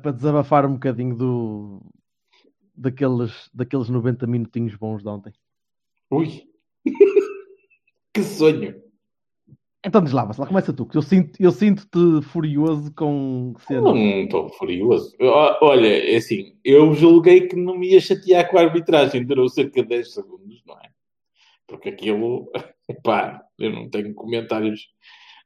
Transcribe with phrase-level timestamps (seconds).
[0.00, 1.82] Para, desabafar um bocadinho do,
[2.74, 5.32] daqueles, daqueles 90 minutinhos bons de ontem.
[6.10, 6.44] Ui!
[8.14, 8.90] que sonho!
[9.84, 13.84] Então diz lá, Marcelo, começa tu, que eu sinto-te eu sinto furioso com cenas.
[13.84, 15.16] Não estou furioso.
[15.62, 19.82] Olha, é assim, eu julguei que não me ia chatear com a arbitragem, durou cerca
[19.82, 20.90] de 10 segundos, não é?
[21.66, 22.50] Porque aquilo,
[23.02, 24.88] pá, eu não tenho comentários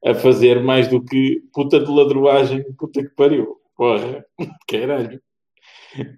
[0.05, 3.61] a fazer mais do que puta de ladruagem, puta que pariu.
[3.77, 4.25] Porra,
[4.69, 5.23] caralho.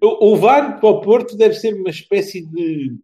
[0.01, 2.95] O, o VAR para o Porto deve ser uma espécie de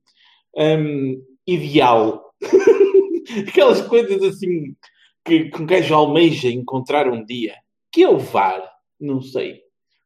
[0.56, 2.34] um, ideal.
[3.48, 4.76] Aquelas coisas assim
[5.24, 7.56] que, que um gajo almeja encontrar um dia.
[7.92, 8.62] Que é o VAR?
[9.00, 9.62] Não sei.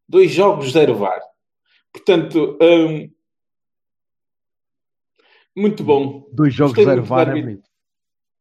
[0.08, 1.22] Dois jogos, zero VAR.
[1.92, 3.09] Portanto, um,
[5.56, 6.28] muito bom.
[6.32, 7.67] Dois jogos, Gostei zero VAR é bonito.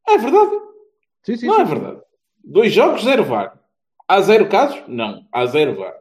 [0.06, 0.56] É verdade.
[1.22, 1.60] Sim, sim, Não sim.
[1.62, 2.00] é verdade.
[2.44, 3.58] Dois jogos, zero VAR.
[4.08, 4.82] Há zero casos?
[4.86, 5.26] Não.
[5.32, 5.94] Há zero VAR.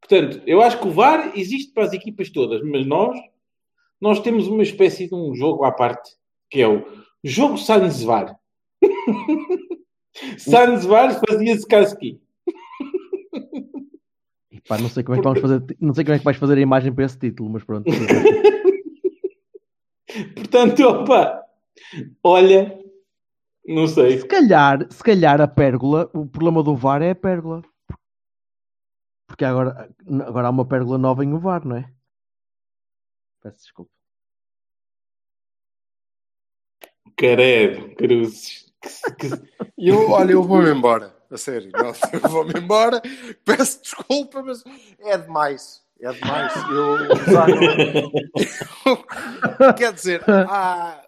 [0.00, 3.18] Portanto, eu acho que o VAR existe para as equipas todas, mas nós,
[4.00, 6.10] nós temos uma espécie de um jogo à parte,
[6.50, 6.84] que é o
[7.22, 8.38] jogo Sans-VAR.
[10.36, 12.20] Sans-VAR fazia-se Kasky.
[14.68, 16.58] Pá, não sei como é que vamos fazer, não sei como é que vais fazer
[16.58, 17.90] a imagem para esse título, mas pronto.
[20.36, 21.42] Portanto, opa,
[22.22, 22.78] olha,
[23.66, 24.20] não sei.
[24.20, 27.62] Se calhar, se calhar a pérgola, o problema do VAR é a pérgola.
[29.26, 29.88] Porque agora,
[30.26, 31.90] agora há uma pérgola nova em o VAR, não é?
[33.42, 33.90] Peço desculpa.
[37.16, 38.72] Caredo, cruzes.
[39.78, 41.14] Eu, olha, eu vou-me embora.
[41.30, 41.70] A sério.
[41.72, 43.00] Não, eu vou-me embora.
[43.44, 44.64] Peço desculpa, mas
[45.00, 45.84] é demais.
[46.00, 46.52] É demais.
[46.70, 46.98] Eu,
[47.32, 48.12] já não...
[49.74, 51.03] Quer dizer, há...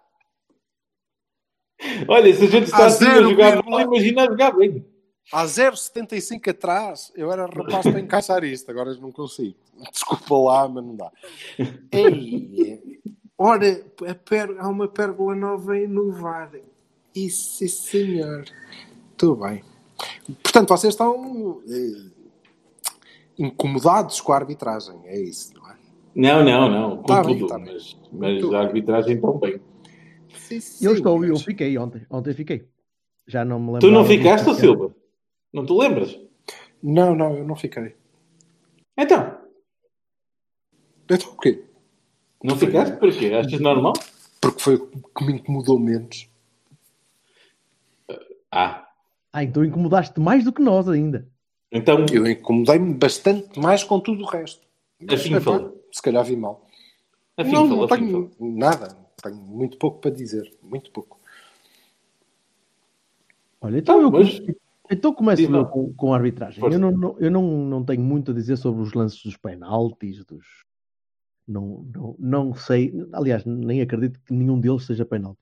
[2.09, 4.85] Olha, se a gente está assim a jogar mal, imagina a jogar bem.
[5.33, 9.57] Há 0,75 atrás, eu era rapaz para encaixar isto, agora não consigo.
[9.93, 11.11] Desculpa lá, mas não dá.
[11.91, 12.81] Ei,
[13.37, 13.85] ora,
[14.59, 16.53] há uma pérgola nova no VAR.
[17.15, 18.45] Isso, senhor.
[19.17, 19.65] Tudo bem.
[20.43, 22.11] Portanto, vocês estão eh,
[23.39, 25.77] incomodados com a arbitragem, é isso, não é?
[26.15, 26.97] Não, não, não.
[26.99, 29.41] Com Tá tudo, bem, tá mas, mas a arbitragem tão
[30.47, 32.07] Sim, eu estou, eu fiquei ontem.
[32.09, 32.69] Ontem fiquei.
[33.27, 33.81] Já não me lembro.
[33.81, 34.95] Tu não ficaste, Silva?
[35.53, 36.19] Não te lembras?
[36.83, 37.97] Não, não, eu não fiquei.
[38.97, 39.39] Então?
[41.05, 41.65] Então o quê?
[42.43, 42.97] Não ficaste?
[42.97, 43.33] Porquê?
[43.33, 43.95] Achas normal?
[44.41, 46.29] Porque foi o que me incomodou menos.
[48.51, 48.87] Ah.
[49.33, 51.29] Ah, então incomodaste mais do que nós ainda.
[51.73, 52.07] Então...
[52.13, 54.65] Eu incomodei-me bastante mais com tudo o resto.
[55.09, 55.73] A FIFA.
[55.93, 56.67] Se calhar vi mal.
[57.37, 59.06] A FIFA, não, não a tenho nada.
[59.31, 60.53] Tenho muito pouco para dizer.
[60.63, 61.19] Muito pouco.
[63.61, 64.41] Olha, então, Tá, eu, mas-
[64.91, 66.61] então começo eu com, com a arbitragem.
[66.61, 66.77] Força.
[66.77, 70.25] Eu, não, não- eu não, não tenho muito a dizer sobre os lances dos penaltis,
[70.25, 70.47] dos.
[71.49, 72.93] Não, não, não sei.
[73.13, 75.41] Aliás, nem acredito que nenhum deles seja penalti.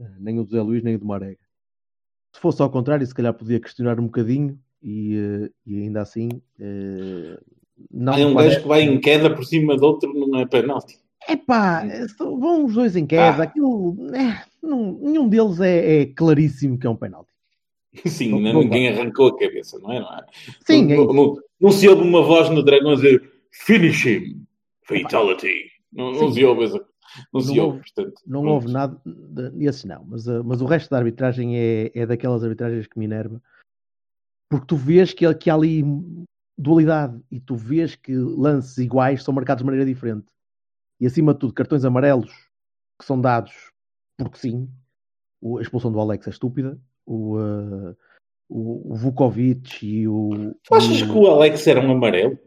[0.00, 1.38] Eh, Nem o do Zé Luís, nem o do Marega.
[2.32, 6.28] Se fosse ao contrário, se calhar podia questionar um bocadinho e, eh, e ainda assim.
[6.60, 7.40] eh,
[7.90, 11.00] não É um gajo que vai em queda por cima do outro, não é penalti.
[11.28, 11.84] Epá,
[12.16, 13.42] só- vão os dois em queda.
[13.42, 13.44] Ah.
[13.44, 17.30] Aquilo, eh, não- nenhum deles é, é claríssimo que é um penalti.
[18.06, 20.00] Sim, Não- não- não ninguém arrancou a cabeça, não é?
[20.00, 20.24] Não, é?
[20.66, 21.42] Sim, é não, isso.
[21.60, 24.46] não, se ouve uma voz no Dragão a dizer finish him,
[24.84, 25.70] fatality.
[25.92, 26.84] Não, não se ouve essa.
[27.32, 28.22] Não, se Não ouve, portanto.
[28.26, 28.54] Não pronto.
[28.54, 29.00] houve nada
[29.54, 33.06] desses não, mas, uh, mas o resto da arbitragem é, é daquelas arbitragens que me
[33.06, 33.42] enerva
[34.50, 35.82] porque tu vês que, que há ali
[36.56, 40.26] dualidade e tu vês que lances iguais são marcados de maneira diferente
[41.00, 42.30] e acima de tudo cartões amarelos
[42.98, 43.52] que são dados
[44.16, 44.68] porque sim
[45.40, 47.96] o- a expulsão do Alex é estúpida o, uh,
[48.48, 52.38] o, o Vukovic e o, Tu achas e que o Alex era um amarelo?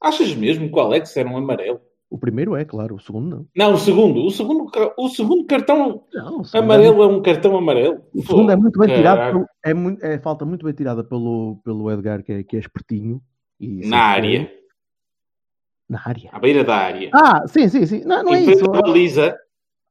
[0.00, 1.80] Achas mesmo que o Alex era um amarelo?
[2.08, 4.24] o primeiro é claro, o segundo não Não, o segundo.
[4.24, 8.00] O segundo, o segundo cartão não o segundo é amarelo é um cartão amarelo.
[8.14, 9.32] O segundo é muito bem tirado, Caralho.
[9.40, 12.60] pelo- é, muito, é falta muito bem tirada pelo, pelo Edgar, que é, que é
[12.60, 13.20] espertinho.
[13.58, 14.48] E Na área.
[15.88, 16.30] Na área.
[16.32, 17.10] À beira da área.
[17.14, 18.04] Ah, sim, sim, sim.
[18.04, 18.64] Não, não é isso.
[18.72, 19.36] à baliza.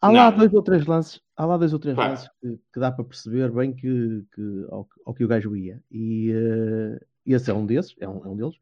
[0.01, 0.37] Há lá Não.
[0.39, 2.09] dois ou três lances, há lá dois ou três Pá.
[2.09, 5.55] lances que, que dá para perceber bem que, que, ao, que- ao que o gajo
[5.55, 5.81] ia.
[5.89, 8.55] E eh, esse é um desses, é um, é um deles.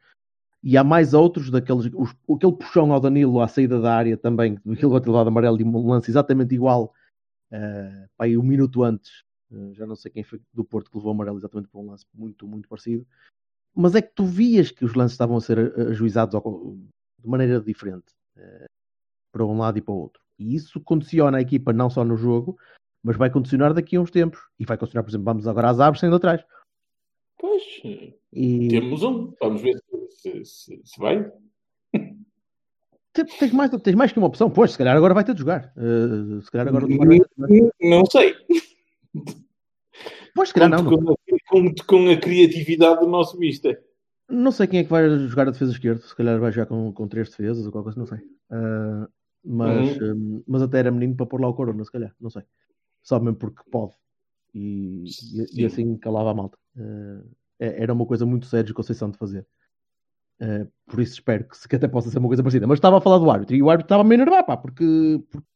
[0.63, 4.57] E há mais outros daqueles, os, aquele puxão ao Danilo à saída da área também,
[4.71, 6.93] aquele outro lado amarelo e um lance exatamente igual,
[8.15, 11.11] pá, aí um minuto antes, eh, já não sei quem foi do Porto que levou
[11.11, 13.05] o amarelo exatamente por um lance muito, muito parecido.
[13.75, 16.77] Mas é que tu vias que os lances estavam a ser ajuizados ao-
[17.23, 18.05] de maneira diferente,
[18.37, 18.65] eh,
[19.31, 20.21] para um lado e para o outro.
[20.37, 22.57] E isso condiciona a equipa não só no jogo,
[23.01, 24.39] mas vai condicionar daqui a uns tempos.
[24.59, 26.43] E vai condicionar, por exemplo, vamos agora às aves saindo atrás.
[27.39, 27.63] Pois,
[28.31, 29.33] E temos um.
[29.39, 29.77] Vamos ver
[30.09, 31.31] se, se, se vai.
[33.13, 34.49] te- tens mais, tens mais que uma opção.
[34.49, 35.73] Pois, se calhar agora vai ter de jogar.
[35.77, 37.73] Eh, se calhar agora o Tomás vai ter de jogar.
[37.81, 38.35] Não sei.
[40.35, 40.83] Pois, se calhar não.
[40.83, 41.15] Conto não.
[41.15, 43.83] com, a- conto com a criatividade do nosso mister.
[44.33, 46.01] Não sei quem é que vai jogar a defesa esquerda.
[46.01, 48.19] Se calhar vai jogar com, com três defesas ou qualquer coisa, não sei.
[48.49, 49.07] Ah,
[49.45, 50.13] mas, Uhum.
[50.15, 52.43] hum, mas até era menino para pôr lá o Corona, se calhar, não sei.
[53.03, 53.93] Só mesmo porque pode.
[54.53, 55.03] E,
[55.33, 56.57] e- e assim calava a malta.
[57.59, 59.45] É- era uma coisa muito séria de Conceição de fazer.
[60.41, 62.67] Ah, por isso espero que, que até possa ser uma coisa parecida.
[62.67, 65.21] Mas estava a falar do árbitro e o árbitro estava a me enervar, pá, porque,
[65.31, 65.47] porque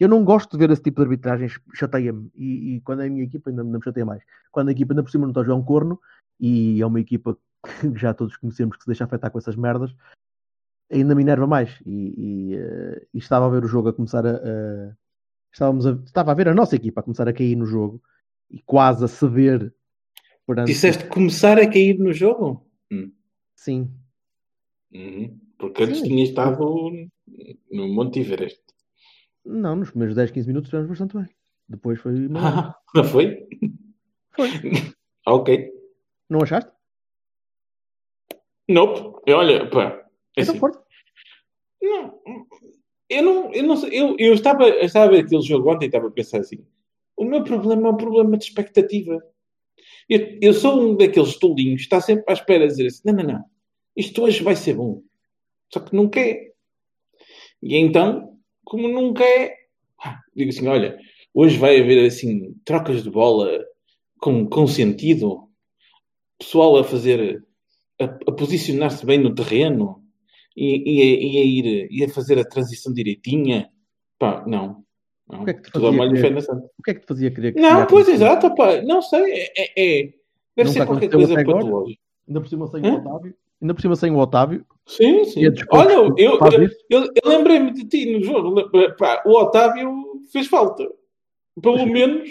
[0.00, 2.30] eu não gosto de ver esse tipo de arbitragens, chateia-me.
[2.34, 4.22] E, e quando é a minha equipa, ainda, ainda me chateia mais.
[4.50, 6.00] Quando a equipa ainda por cima não está a jogar um corno
[6.40, 9.94] e é uma equipa que já todos conhecemos que se deixa afetar com essas merdas,
[10.90, 11.80] ainda me enerva mais.
[11.86, 14.96] E, e, eh, e estava a ver o jogo a começar a.
[15.52, 18.02] estávamos a, estava a ver a nossa equipa a começar a cair no jogo
[18.50, 19.72] e quase a ceder
[20.46, 20.68] perante.
[20.68, 22.66] Disseste começar a cair no jogo?
[23.62, 23.94] Sim.
[24.92, 25.38] Uhum.
[25.56, 26.08] Porque antes Sim.
[26.08, 26.58] tinha estado
[27.70, 28.60] no Monte Everest.
[29.44, 31.28] Não, nos primeiros 10, 15 minutos estivemos bastante bem.
[31.68, 32.28] Depois foi.
[32.36, 33.46] Ah, não foi?
[34.32, 34.48] Foi.
[35.26, 35.70] ok.
[36.28, 36.71] Não achaste?
[38.68, 39.20] Nope.
[39.32, 40.04] Olha, pá.
[40.36, 40.78] é Então assim.
[41.82, 42.20] Não,
[43.08, 45.86] eu não, eu não sei, eu, eu estava, eu estava a ver aquele jogo ontem
[45.86, 46.64] e estava a pensar assim,
[47.16, 49.22] o meu problema é um problema de expectativa.
[50.08, 53.14] Eu, eu sou um daqueles tolinhos que está sempre à espera de dizer assim, não,
[53.14, 53.44] não, não,
[53.96, 55.02] isto hoje vai ser bom.
[55.72, 56.52] Só que nunca é.
[57.62, 59.56] E então, como nunca é,
[60.34, 60.98] digo assim, olha,
[61.34, 63.64] hoje vai haver assim, trocas de bola
[64.18, 65.48] com, com sentido,
[66.38, 67.44] pessoal a fazer,
[68.02, 70.02] a, a posicionar-se bem no terreno,
[70.56, 73.70] e, e, a- e a ir e a fazer a transição direitinha.
[74.18, 74.84] Pá, não.
[75.28, 75.42] não.
[75.42, 75.88] O que é que te Tudo.
[75.88, 78.82] O que é que te fazia querer que Não, pois exato, pá.
[78.82, 79.32] Não sei.
[79.32, 80.12] É, é- é-
[80.54, 82.00] Deve Nunca ser qualquer coisa patológica.
[82.28, 82.90] Ainda por cima sem Hã?
[82.92, 83.34] o Otávio.
[83.62, 84.66] Ainda por cima sem o Otávio.
[84.86, 85.40] Sim, sim.
[85.70, 86.38] Olha, eu, eu,
[86.90, 88.70] eu, eu lembrei-me de ti no jogo.
[88.98, 89.90] Pá, o Otávio
[90.32, 90.86] fez falta.
[91.60, 92.28] Pelo menos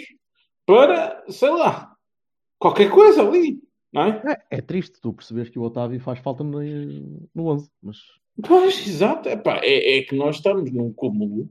[0.64, 1.92] para, sei lá,
[2.58, 3.58] qualquer coisa ali.
[3.92, 4.22] Não é?
[4.50, 6.60] É, é triste tu perceberes que o Otávio faz falta no,
[7.34, 7.70] no 11.
[7.82, 7.98] Mas
[8.46, 9.28] Pois, exato.
[9.28, 11.50] Epá, é, é que nós estamos num cúmulo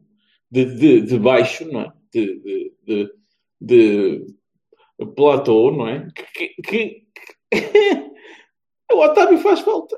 [0.49, 1.93] de, de, de baixo, não é?
[2.11, 3.15] De, de, de,
[3.61, 6.07] de platô, não é?
[6.33, 7.07] Que, que, que-
[8.91, 9.97] o Otávio faz falta.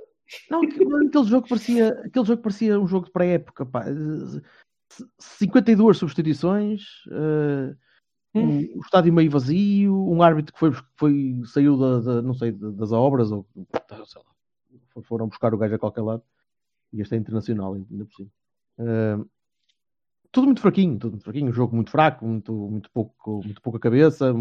[0.50, 3.86] Não, aquele jogo parecia, aquele jogo parecia um jogo de pré-época, pá.
[3.88, 4.42] Eh,
[5.20, 6.84] 52 substituições,
[8.34, 12.34] eh, um- o estádio meio vazio, um árbitro que foi, foi saiu da, da- não
[12.34, 16.24] sei, da- das obras ou sei lá, foram buscar o gajo a qualquer lado.
[16.92, 18.30] E este é internacional, ainda por cima.
[18.80, 19.18] Eh,
[20.32, 23.80] tudo muito fraquinho, tudo muito fraquinho, um jogo muito fraco, muito, muito pouco, muito pouca
[23.80, 24.34] cabeça,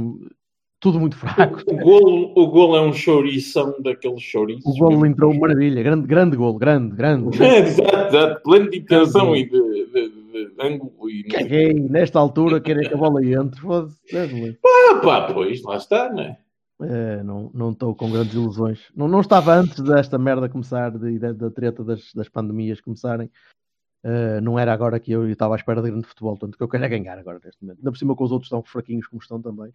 [0.81, 1.61] tudo muito fraco.
[1.67, 4.65] O golo, o golo é um chourição daqueles chouriços.
[4.67, 7.29] O golo entrou maravilha, grande, grande golo, grande, grande.
[7.43, 8.43] Exato, exato.
[8.43, 9.51] Pleno de intenção e de,
[9.87, 10.22] de, de
[10.61, 11.11] ângulo.
[11.11, 11.25] E...
[11.25, 13.61] Caguei, nesta altura, querem que a bola entre.
[13.61, 14.59] Foda-se, livre.
[14.65, 16.39] Ah, pá, pois, lá está, não é?
[16.81, 18.91] É, não não estou com grandes ilusões.
[18.95, 23.31] Não, não estava antes desta merda começar, de, da, da treta das, das pandemias começarem.
[24.05, 26.69] É, não era agora que eu estava à espera de grande futebol, tanto que eu
[26.69, 27.79] quero é ganhar agora neste momento.
[27.79, 29.71] Ainda por cima com os outros estão fraquinhos como estão também.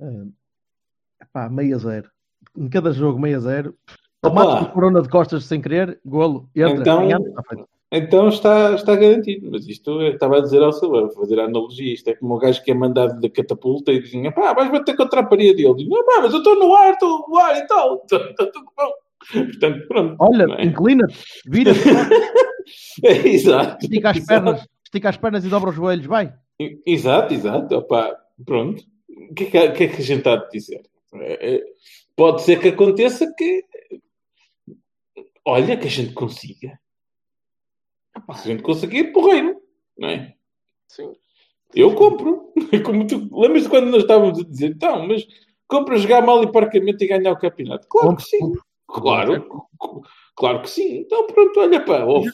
[0.00, 2.10] É, meio a zero.
[2.56, 3.76] Em cada jogo, meio a zero.
[4.22, 4.64] Tomates Opa.
[4.66, 7.68] com corona de costas sem querer, golo, entra, Então- ganhamos, está feito.
[7.92, 9.50] Então está, está garantido.
[9.50, 11.92] Mas isto eu estava a dizer ao Silva, fazer a analogia.
[11.92, 14.96] Isto é como o gajo que é mandado da catapulta e dizia, pá, vais bater
[14.96, 15.62] contra a parede.
[15.62, 18.02] E ele diz, não, pá, mas eu estou no ar, estou no ar e tal.
[18.10, 18.90] Está, está tudo bom.
[19.32, 20.16] Portanto, pronto.
[20.18, 20.64] Olha, é?
[20.64, 21.14] inclina-te,
[21.46, 21.80] vira-te,
[23.04, 23.84] É, exato.
[23.84, 24.44] estica as Exato.
[24.44, 26.32] pernas, estica as pernas e dobra os joelhos, vai.
[26.86, 27.76] Exato, exato.
[27.76, 28.82] Opá, pronto.
[29.30, 30.82] O que, é que é que a gente está a dizer?
[31.14, 31.64] É, é,
[32.16, 33.64] pode ser que aconteça que.
[35.44, 36.78] Olha, que a gente consiga.
[38.36, 39.56] Se a gente conseguir, porreiro.
[39.98, 40.34] Não é?
[40.88, 41.12] Sim.
[41.74, 42.52] Eu compro.
[42.84, 45.26] Como tu, lembras-te quando nós estávamos a dizer, então, mas
[45.68, 47.86] compra jogar mal e parcamente e ganhar o campeonato?
[47.88, 48.38] Claro Compro, que sim.
[48.38, 48.64] compro.
[48.88, 49.68] Claro,
[50.34, 50.98] claro que sim.
[50.98, 52.28] Então, pronto, olha pá, ouve.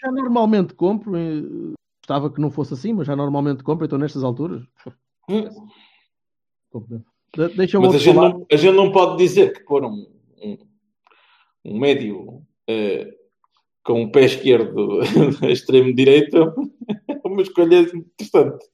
[0.00, 4.22] Já normalmente compro, eh, Gostava que não fosse assim, mas já normalmente compro, então nestas
[4.22, 4.62] alturas.
[5.26, 5.48] Hum.
[7.34, 10.06] De- Deixa Mas a gente, não, a gente não pode dizer que pôr um,
[10.42, 10.58] um,
[11.64, 13.10] um médio eh,
[13.84, 15.00] com o pé esquerdo
[15.44, 16.36] a extremo direito
[17.08, 18.64] é uma escolha interessante.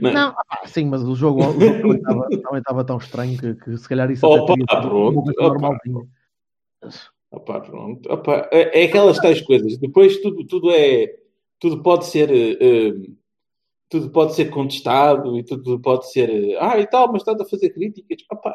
[0.00, 0.12] Não é?
[0.14, 3.54] Não, ah, sim, mas o jogo, o jogo também estava- também estava tão estranho que,
[3.56, 5.42] que se calhar isso Opa, até pronto, uma coisa
[7.30, 7.60] opa.
[7.60, 8.12] pronto.
[8.12, 9.76] Opá, é, é aquelas tais coisas.
[9.78, 11.06] Depois tudo, tudo é.
[11.58, 12.30] Tudo pode ser.
[12.32, 12.92] eh,
[13.88, 16.30] tudo pode ser contestado e tudo pode ser.
[16.30, 18.18] eh, ah, e tal, mas estás a fazer críticas.
[18.32, 18.54] Opá,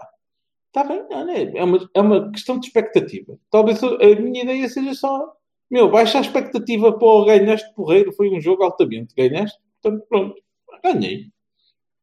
[0.67, 3.37] está bem, olha, é uma, é uma questão de expectativa.
[3.49, 5.33] Talvez a minha ideia seja só.
[5.71, 8.11] Meu, baixa a expectativa para o ganhaste porreiro.
[8.11, 9.15] Foi um jogo altamente.
[9.15, 10.35] Ganhaste, portanto, pronto.
[10.83, 11.31] Ganhei.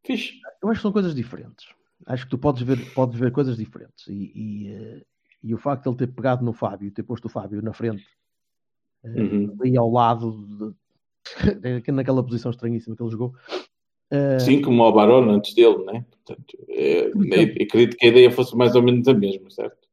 [0.05, 0.41] Fixe.
[0.63, 1.67] Eu acho que são coisas diferentes.
[2.07, 4.07] Acho que tu podes ver, podes ver coisas diferentes.
[4.09, 5.03] E, e, eh,
[5.43, 8.07] e o facto de ele ter pegado no Fábio, ter posto o Fábio na frente,
[9.05, 9.57] eh, Uhum.
[9.61, 10.75] ali ao lado, de-
[11.93, 13.35] naquela posição estranhíssima que ele jogou,
[14.11, 16.07] eh, Sim, como o Barone antes dele, né?
[16.11, 19.88] Portanto, é, é, acredito que a ideia fosse mais ou menos a mesma, certo?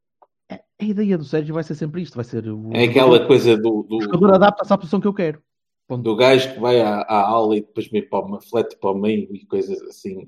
[0.79, 3.83] A ideia do Sérgio vai ser sempre isto: vai ser o, É aquela coisa do,
[3.83, 5.41] do, o jogador adapta-se à posição que eu quero.
[5.87, 6.01] Ponto.
[6.01, 8.97] do gajo que vai à, à aula e depois vem para uma flat para o
[8.97, 10.27] meio e coisas assim.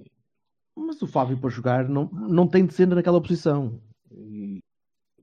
[0.75, 3.81] Mas o Fábio para jogar não, não tem de ser naquela posição.
[4.11, 4.61] E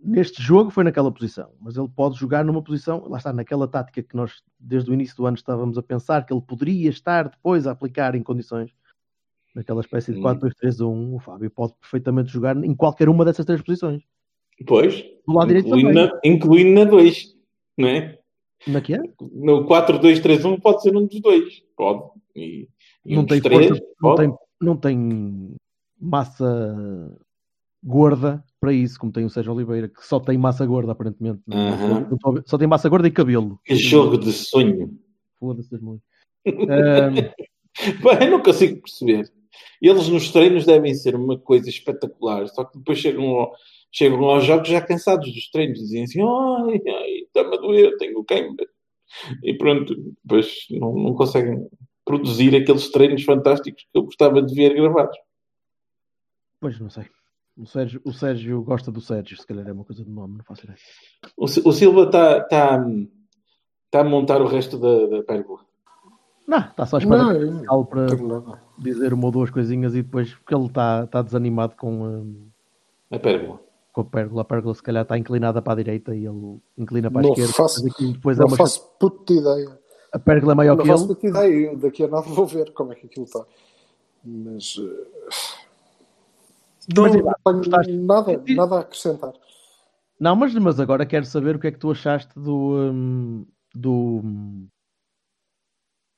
[0.01, 4.03] neste jogo foi naquela posição, mas ele pode jogar numa posição, lá está, naquela tática
[4.03, 7.67] que nós desde o início do ano estávamos a pensar que ele poderia estar depois
[7.67, 8.75] a aplicar em condições
[9.55, 10.23] naquela espécie de Hum.
[10.23, 11.15] 4-2-3-1.
[11.15, 14.03] O Fábio pode perfeitamente jogar em qualquer uma dessas três posições.
[14.67, 16.05] Pois, Do lado direito incluindo também.
[16.13, 17.35] na, incluindo na 2,
[17.77, 18.19] não é?
[18.67, 18.99] Na que é?
[19.33, 21.63] No 4-2-3-1 pode ser um dos dois.
[21.77, 22.03] Pode.
[22.37, 22.69] E,
[23.05, 25.55] e Não um tem três, força, não tem, não tem
[26.01, 27.17] massa
[27.83, 31.43] gorda para isso, como tem o Sérgio Oliveira, que só tem massa gorda, aparentemente.
[31.47, 33.61] Ver- Só tem massa gorda e cabelo.
[33.65, 34.99] Que jogo de sonho.
[35.39, 36.03] Foda-se, muito.
[38.03, 39.31] Pá, eu não consigo perceber.
[39.81, 43.53] Eles nos treinos devem ser uma coisa espetacular, só que depois chegam, ao-
[43.93, 48.25] chegam aos jogos já cansados dos treinos, dizem assim: ai, ai, está-me a doer, tenho
[48.25, 48.55] queima.
[49.43, 49.95] E pronto,
[50.25, 51.69] depois não, não conseguem
[52.05, 55.17] produzir aqueles treinos fantásticos que eu gostava de ver gravados.
[56.61, 57.05] pois não sei.
[57.57, 60.45] O Sérgio, o Sérgio gosta do Sérgio, se calhar é uma coisa de nome, não
[60.45, 60.79] faço ideia.
[61.37, 62.85] O, o Silva está tá,
[63.91, 65.64] tá a montar o resto da, da pérgola.
[66.47, 70.35] Não, está só a esperar Não, para não dizer uma ou duas coisinhas e depois,
[70.35, 72.35] porque ele está está desanimado com, ahm,
[73.11, 73.61] A pérgola.
[73.93, 74.43] com a pérgola.
[74.43, 77.31] A pérgola se calhar está inclinada para a direita e ele inclina para a Não
[77.31, 77.53] esquerda.
[77.55, 77.83] faço-
[78.13, 78.57] depois é Não uma...
[78.57, 79.79] faço puta ideia.
[80.13, 81.15] A pérgola é maior Não que faço ele.
[81.15, 81.71] puta ideia.
[81.73, 83.45] Eu daqui a nada vou ver como é que aquilo está.
[84.25, 84.77] Mas.
[84.79, 85.65] eh,
[86.95, 89.33] Não, Mas, não tenho nada, nada a acrescentar.
[90.21, 94.21] Não, mas, mas agora quero saber o que é que tu achaste do, hum, do,
[94.23, 94.67] hum,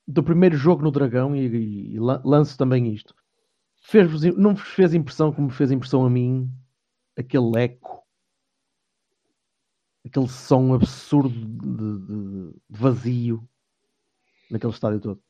[0.07, 3.13] do primeiro jogo no Dragão e, e- e lan- lanço também isto.
[3.83, 6.49] Fez-vos, não vos fez impressão como me fez impressão a mim
[7.17, 8.03] aquele eco,
[10.05, 13.47] aquele som absurdo de, de- de vazio
[14.49, 15.21] naquele estádio todo?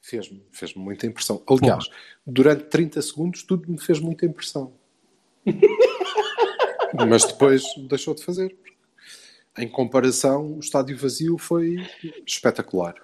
[0.00, 1.42] Fez-me fez muita impressão.
[1.48, 1.88] Aliás,
[2.26, 4.72] durante 30 segundos tudo me fez muita impressão.
[7.08, 8.56] Mas depois deixou de fazer.
[9.58, 11.76] Em comparação, o estádio vazio foi
[12.26, 12.94] espetacular.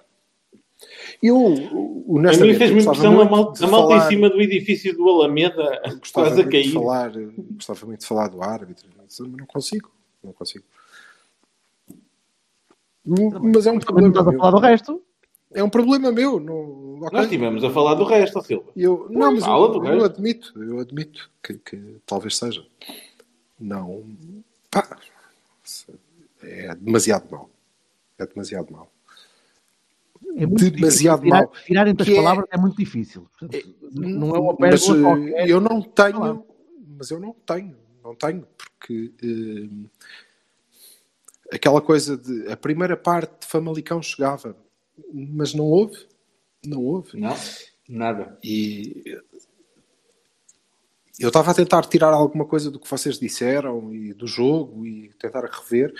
[1.21, 4.41] Eu, A mim honestamente, fez-me impressão a malta, de a malta falar- em cima do
[4.41, 6.63] edifício do Alameda, gostava quase a muito cair.
[6.63, 7.11] de falar,
[7.55, 9.91] gostava muito de falar do árbitro, mas não consigo,
[10.23, 10.65] não consigo.
[13.05, 14.39] Mas é um problema estás a meu.
[14.39, 15.01] falar do resto?
[15.53, 16.39] É um problema meu.
[16.39, 17.09] Não, ok.
[17.11, 18.71] Nós estivemos a falar do resto, Silva.
[18.75, 20.05] Eu, não, mas fala eu, do eu resto.
[20.05, 22.65] admito, eu admito que, que talvez seja.
[23.59, 24.03] Não.
[24.71, 24.97] Pá,
[26.41, 27.49] é demasiado mau.
[28.17, 28.89] É demasiado mau.
[30.35, 31.21] É muito Demasiado difícil.
[31.21, 31.53] Tirar, mau.
[31.65, 33.27] tirar entre as Que é- palavras é muito difícil.
[33.39, 35.49] Portanto, não é uma mas pérola eh, qualquer.
[35.49, 36.45] eu não tenho,
[36.97, 39.69] mas eu não tenho, não tenho, porque eh,
[41.55, 44.57] aquela coisa de a primeira parte de Famalicão chegava,
[45.13, 46.05] mas não houve,
[46.65, 47.19] não houve.
[47.19, 47.35] Não,
[47.87, 48.37] nada.
[48.43, 49.19] E
[51.19, 55.09] eu estava a tentar tirar alguma coisa do que vocês disseram e do jogo e
[55.19, 55.93] tentar rever,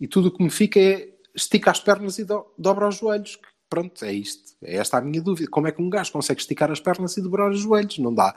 [0.00, 3.38] e tudo o que me fica é estica as pernas e do- dobra os joelhos.
[3.72, 4.54] Pronto, é isto.
[4.62, 5.48] É esta a minha dúvida.
[5.50, 7.96] Como é que um gajo consegue esticar as pernas e dobrar os joelhos?
[7.96, 8.36] Não dá.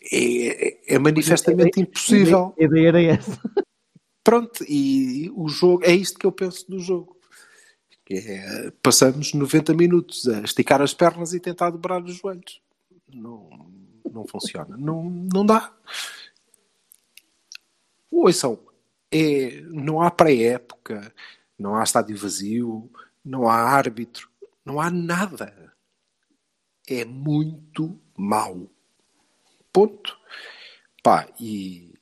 [0.00, 2.54] É, é- é manifestamente impossível.
[2.56, 3.40] A ideia era essa.
[4.22, 7.16] Pronto, e o jogo, é isto que eu penso do jogo.
[8.08, 12.62] É, passamos 90 minutos a esticar as pernas e tentar dobrar os joelhos.
[13.12, 13.50] Não,
[14.12, 14.76] não funciona.
[14.76, 15.74] Não, não dá.
[18.12, 18.60] Ouçam,
[19.10, 21.12] é, não há pré-época,
[21.58, 22.88] não há estádio vazio,
[23.24, 24.30] não há árbitro,
[24.64, 25.72] não há nada.
[26.88, 28.68] é muito mau.
[29.72, 30.18] Ponto.
[31.02, 31.94] Pá, e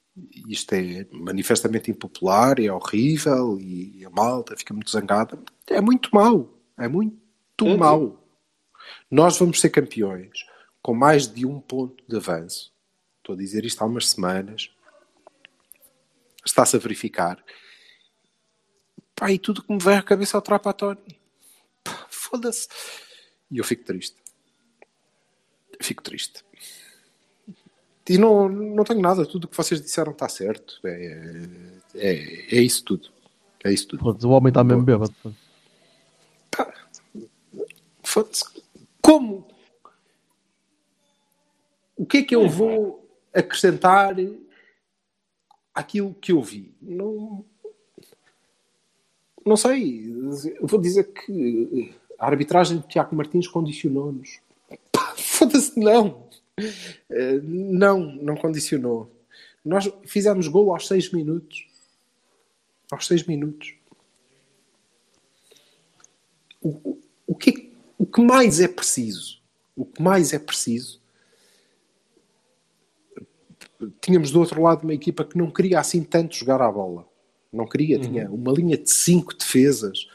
[0.48, 5.38] isto é manifestamente impopular, é horrível e a malta fica muito zangada.
[5.68, 6.58] É muito mau.
[6.76, 8.26] É muito É, mau.
[9.10, 10.44] Nós vamos ser campeões
[10.82, 12.72] com mais de um ponto de avanço.
[13.18, 14.70] Estou a dizer isto há umas semanas.
[16.44, 17.42] Está-se a verificar.
[19.14, 21.19] Pá, e tudo que me vem à cabeça é o Trapatóni.
[22.30, 22.68] Foda-se.
[23.50, 24.16] E eu fico triste.
[25.82, 26.44] Fico triste.
[28.08, 29.26] E não, não tenho nada.
[29.26, 30.80] Tudo o que vocês disseram está certo.
[30.84, 31.38] É,
[31.94, 33.10] é, é isso tudo.
[33.64, 34.00] É isso tudo.
[34.02, 35.14] Foda-se, o homem está mesmo bêbado.
[36.50, 36.72] Pá,
[38.04, 38.44] foda-se.
[39.02, 39.48] Como?
[41.96, 44.14] O que é que eu vou acrescentar
[45.74, 46.74] àquilo que eu vi?
[46.80, 47.44] Não,
[49.44, 50.08] não sei.
[50.60, 54.40] Eu vou dizer que a arbitragem de Tiago Martins condicionou-nos.
[55.16, 56.28] Foda-se, não.
[57.08, 59.10] Eh, Não, não condicionou.
[59.64, 61.66] Nós fizemos gol aos 6 minutos.
[62.92, 63.74] Aos 6 minutos.
[66.60, 69.40] O, o, o, que, o que mais é preciso?
[69.74, 71.00] O que mais é preciso?
[74.02, 77.08] Tínhamos do outro lado uma equipa que não queria assim tanto jogar à bola.
[77.50, 80.06] Não queria, tinha uma linha de 5 defesas.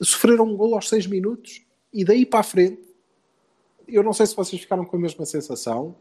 [0.00, 1.62] Sofreram um gol aos 6 minutos
[1.92, 2.82] e daí para a frente
[3.88, 5.94] eu não sei se vocês ficaram com a mesma sensação.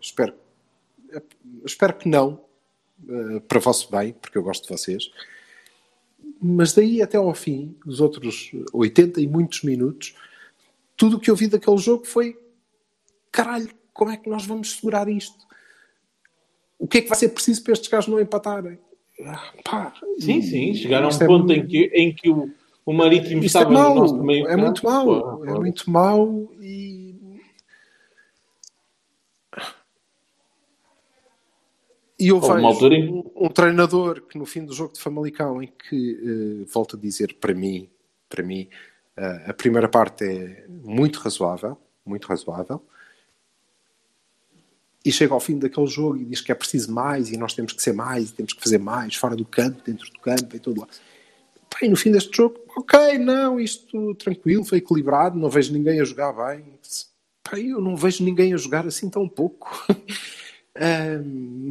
[0.00, 0.34] Espero,
[1.64, 2.40] espero que não,
[3.08, 5.10] eh, para vosso bem, porque eu gosto de vocês.
[6.42, 10.14] Mas daí até ao fim, os outros 80 e muitos minutos,
[10.96, 12.36] tudo o que eu vi daquele jogo foi:
[13.30, 15.46] caralho, como é que nós vamos segurar isto?
[16.78, 18.78] O que é que vai ser preciso para estes gajos não empatarem?
[19.24, 20.74] Ah, pá, Sim, sim.
[20.74, 22.52] Chegaram a um é ponto muito- em que, em que o,
[22.86, 26.52] o Marítimo é estava no mau, nosso meio é muito mau, Pô, é muito mau
[26.60, 27.04] e
[32.18, 36.62] e Houve vejo um, um treinador que no fim do jogo de Famalicão em que
[36.62, 37.88] eh, volto a dizer para mim
[38.28, 38.68] para mim
[39.16, 42.82] eh, a primeira parte é muito razoável muito razoável
[45.04, 47.72] e chega ao fim daquele jogo e diz que é preciso mais e nós temos
[47.72, 50.58] que ser mais e temos que fazer mais fora do campo, dentro do campo e
[50.58, 50.88] tudo lá
[51.82, 56.04] e no fim deste jogo, ok, não, isto tranquilo, foi equilibrado, não vejo ninguém a
[56.04, 56.64] jogar bem.
[57.42, 59.70] Pá, eu não vejo ninguém a jogar assim tão pouco.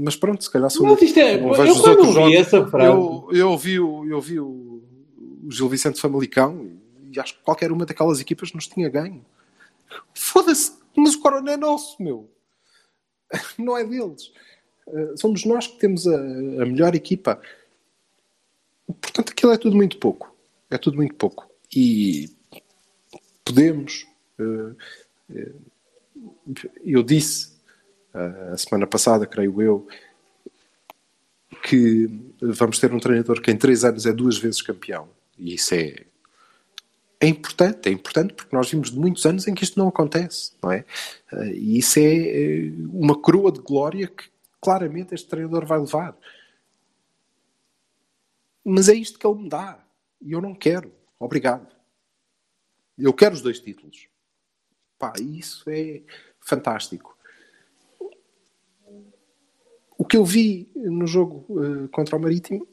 [0.03, 2.35] Mas pronto, se calhar sou Mas isto é- não eu quando outros vi jogos.
[2.35, 4.47] essa frase- Eu, eu ouvi, o, eu ouvi o,
[5.45, 6.69] o Gil Vicente Famalicão
[7.11, 9.23] e acho que qualquer uma daquelas equipas nos tinha ganho.
[10.13, 12.29] Foda-se, mas o Corona é nosso, meu.
[13.57, 14.31] Não é deles.
[14.87, 17.39] Uh, somos nós que temos a, a melhor equipa.
[18.87, 20.35] Portanto, aquilo é tudo muito pouco.
[20.69, 21.49] É tudo muito pouco.
[21.75, 22.29] E
[23.43, 24.05] podemos.
[24.39, 24.75] uh,
[25.29, 25.73] uh,
[26.83, 27.53] eu disse
[28.13, 29.87] uh, a semana passada, creio eu,
[31.63, 32.09] que
[32.41, 35.07] vamos ter um treinador que em três anos é duas vezes campeão.
[35.37, 36.05] E isso é,
[37.19, 40.51] é importante, é importante porque nós vimos de muitos anos em que isto não acontece,
[40.61, 40.83] não é?
[41.53, 44.25] E isso é eh, uma coroa de glória que
[44.61, 46.15] claramente este treinador vai levar.
[48.63, 49.83] Mas é isto que ele me dá.
[50.21, 50.91] E eu não quero.
[51.19, 51.67] Obrigado.
[52.97, 54.07] Eu quero os dois títulos.
[54.97, 56.01] Pá, isso é
[56.39, 57.17] fantástico.
[59.97, 62.67] O que eu vi no jogo uh, contra o Marítimo,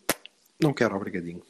[0.61, 1.42] não quero, obrigadinho.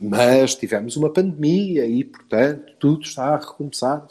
[0.00, 4.06] Mas tivemos uma pandemia e, portanto, tudo está a recomeçar.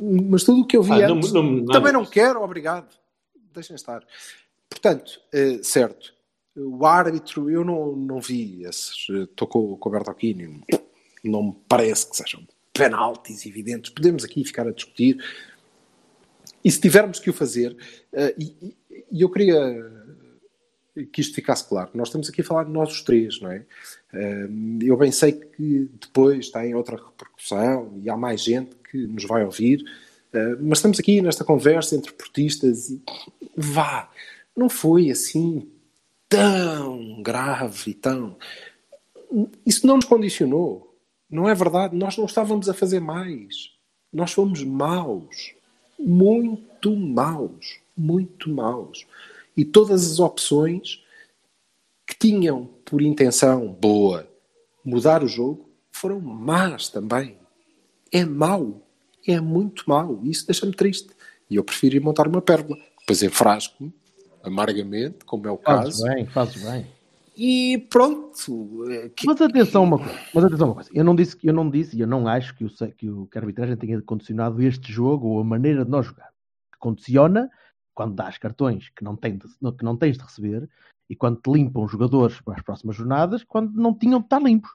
[0.00, 2.94] Mas tudo o que eu vi Ah, não- antes, não- nada também não quero, obrigado.
[3.52, 4.04] Deixem estar.
[4.68, 6.14] Portanto, eh, certo,
[6.56, 9.06] o árbitro, eu não, não vi esses.
[9.08, 10.62] Estou com, com o Bertolini,
[11.22, 13.90] não me parece que sejam penaltis evidentes.
[13.90, 15.18] Podemos aqui ficar a discutir.
[16.64, 17.76] E se tivermos que o fazer,
[18.12, 19.92] eh, e, e- eu queria
[21.12, 23.66] que isto ficasse claro, nós estamos aqui a falar de nós os três, não é?
[24.12, 24.48] Eh,
[24.82, 29.44] Eu bem sei que depois tem outra repercussão e há mais gente que nos vai
[29.44, 29.84] ouvir,
[30.32, 33.02] eh, mas estamos aqui nesta conversa entre portistas e
[33.56, 34.08] vá,
[34.56, 35.68] não foi assim
[36.36, 38.36] tão grave e tão.
[39.66, 40.96] Isso não nos condicionou,
[41.30, 41.96] não é verdade?
[41.96, 43.70] Nós não estávamos a fazer mais,
[44.12, 45.54] nós fomos maus,
[45.98, 49.06] muito maus, muito maus.
[49.56, 51.02] E todas as opções
[52.06, 54.28] que tinham por intenção boa
[54.84, 57.38] mudar o jogo foram más também.
[58.12, 58.82] É mau.
[59.26, 60.20] É muito mau.
[60.24, 61.10] Isso deixa-me triste.
[61.48, 62.76] E eu prefiro ir montar uma pérola.
[63.00, 63.92] Depois enfrasco-me,
[64.44, 66.14] amargamente, como é o Fazes caso.
[66.14, 66.86] bem, fazes bem.
[67.36, 68.88] E pronto.
[68.90, 70.90] eh, que- Mas atenção uma coisa, mas atenção uma coisa.
[70.94, 73.36] Eu não disse, eu não disse e eu não acho que, o, que, o, que
[73.38, 76.28] a arbitragem tenha condicionado este jogo ou a maneira de nós jogar.
[76.78, 77.50] Condiciona
[77.92, 80.68] quando dás cartões que não, tem de- que não tens de receber
[81.10, 84.40] e quando te limpam os jogadores para as próximas jornadas quando não tinham de estar
[84.40, 84.70] limpos.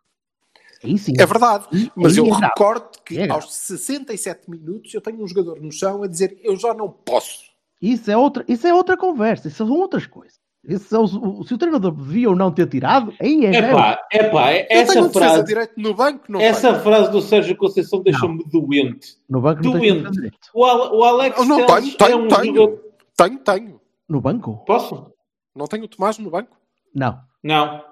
[0.83, 1.13] Aí sim.
[1.17, 1.65] É verdade.
[1.95, 6.03] Mas eu é recordo que É aos 67 minutos eu tenho um jogador no chão
[6.03, 7.48] a dizer eu já não posso.
[7.81, 10.37] Isso é outra, isso é outra conversa, isso são outras coisas.
[10.67, 11.03] Isso é o-
[11.39, 13.55] o- se o treinador devia ou não ter tirado, aí é.
[13.55, 16.83] É pá, é pá, eu tenho essa frase, direito no banco, não essa tenho.
[16.83, 19.15] frase do Sérgio Conceição deixa-me doente.
[19.29, 20.31] No banco doente.
[20.53, 22.45] O, Al- o Alex Não, não Telles tenho, é tenho, um tenho.
[22.55, 22.83] jogador...
[23.15, 23.81] Tenho, tenho.
[24.07, 24.57] No banco?
[24.65, 25.13] Posso?
[25.55, 26.57] Não tenho o Tomás no banco.
[26.93, 27.19] Não.
[27.41, 27.85] Não.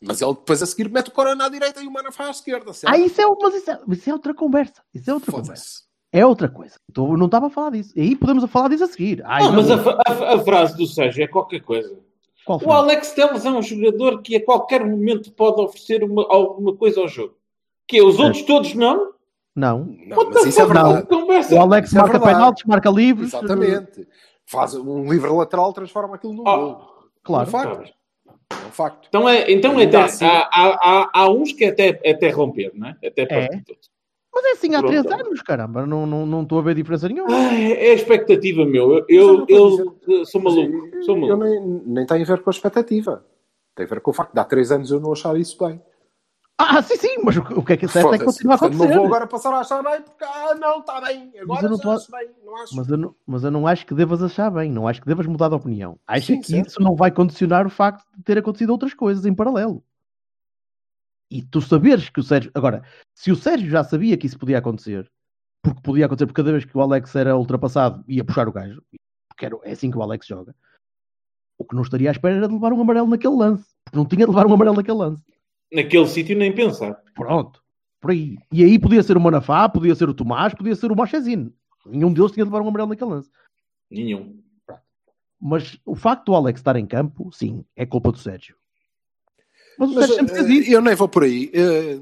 [0.00, 2.72] Mas ele depois a seguir mete o Corona à direita e o Manafá à esquerda,
[2.72, 2.92] certo?
[2.94, 4.82] Ah, isso é, mas isso é, isso é outra conversa.
[4.94, 5.82] Isso é outra conversa.
[6.16, 6.76] É outra coisa.
[6.90, 7.92] Então, não estava a falar disso.
[7.96, 9.20] E aí podemos falar disso a seguir.
[9.26, 11.98] Ai, Não, mas a, a- a frase do Sérgio é qualquer coisa.
[12.46, 12.72] Qual O?
[12.72, 17.08] Alex Telles é um jogador que a qualquer momento pode oferecer uma- alguma coisa ao
[17.08, 17.34] jogo.
[17.88, 19.12] Que os outros todos não?
[19.56, 19.80] Não.
[20.06, 21.06] Não, What mas isso é verdade.
[21.06, 21.54] Conversa.
[21.54, 22.34] O Alex Isso é marca verdade.
[22.36, 23.28] penaltis, marca livres.
[23.34, 24.08] Exatamente.
[24.46, 26.56] Faz um livre lateral, transforma aquilo num Oh.
[26.56, 26.80] gol.
[27.22, 27.44] Claro.
[27.44, 27.92] É um facto.
[28.50, 29.06] É um facto.
[29.08, 32.12] Então é, então é até, assim- há, há, há, há uns que é até, é
[32.12, 32.96] até romper, não é?
[33.06, 33.26] Até É.
[33.26, 33.90] partir todos.
[34.34, 34.90] Mas é assim há Pronto.
[35.02, 35.86] três anos, caramba.
[35.86, 37.34] Não estou não, não estou a ver diferença nenhuma.
[37.34, 39.04] Ai, é a expectativa, meu.
[39.08, 40.90] Eu, eu eu, sou maluco.
[41.04, 41.44] Sou Eu maluco.
[41.44, 43.24] nem, nem tem a ver com a expectativa.
[43.76, 45.80] Tem a ver com o facto de há três anos eu não achar isso bem.
[46.56, 48.86] Ah, sim, sim, mas o, que- é que é certo é que continua a acontecer.
[48.88, 51.32] Não vou agora passar a achar bem porque, ah, não, está bem.
[51.42, 52.28] Agora eu não tô a- acho bem.
[52.44, 52.76] Não acho.
[52.76, 55.26] Mas eu, não, mas eu não acho que devas achar bem, não acho que devas
[55.26, 55.98] mudar de opinião.
[56.06, 56.68] Acho Sim, que certo.
[56.68, 59.82] isso não vai condicionar o facto de ter acontecido outras coisas em paralelo.
[61.34, 62.52] E tu saberes que o Sérgio.
[62.54, 65.10] Agora, se o Sérgio já sabia que isso podia acontecer,
[65.60, 68.80] porque podia acontecer, porque cada vez que o Alex era ultrapassado ia puxar o gajo,
[69.28, 70.54] porque era, é assim que o Alex joga,
[71.58, 74.06] o que não estaria à espera era de levar um amarelo naquele lance, porque não
[74.06, 75.24] tinha de levar um amarelo naquele lance.
[75.72, 77.02] Naquele sítio nem pensar.
[77.16, 77.60] Pronto,
[78.00, 78.38] por aí.
[78.52, 81.52] E aí podia ser o Manafá, podia ser o Tomás, podia ser o Mochezine.
[81.84, 83.28] Nenhum deles tinha de levar um amarelo naquele lance.
[83.90, 84.40] Nenhum.
[85.40, 88.56] Mas o facto do Alex estar em campo, sim, é culpa do Sérgio.
[89.78, 90.70] Mas o Sérgio sempre fez eh, isso.
[90.72, 91.50] eu nem vou por aí.
[91.52, 91.98] Eh,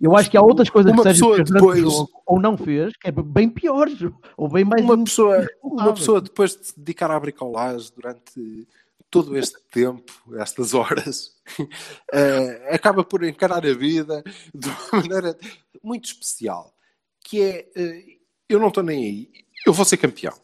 [0.00, 2.96] Eu acho que há outras coisas que o uma Sérgio pessoa depois- ou não fez,
[2.96, 3.98] que é bem piores,
[4.36, 8.66] ou bem mais uma pessoa, uma pessoa depois de se dedicar à bricolagem durante
[9.08, 11.36] todo este tempo, estas horas,
[12.12, 15.38] eh, acaba por encarar a vida de uma maneira
[15.82, 16.74] muito especial,
[17.20, 18.04] que é, eh,
[18.48, 19.30] eu não estou nem aí,
[19.66, 20.34] eu vou ser campeão.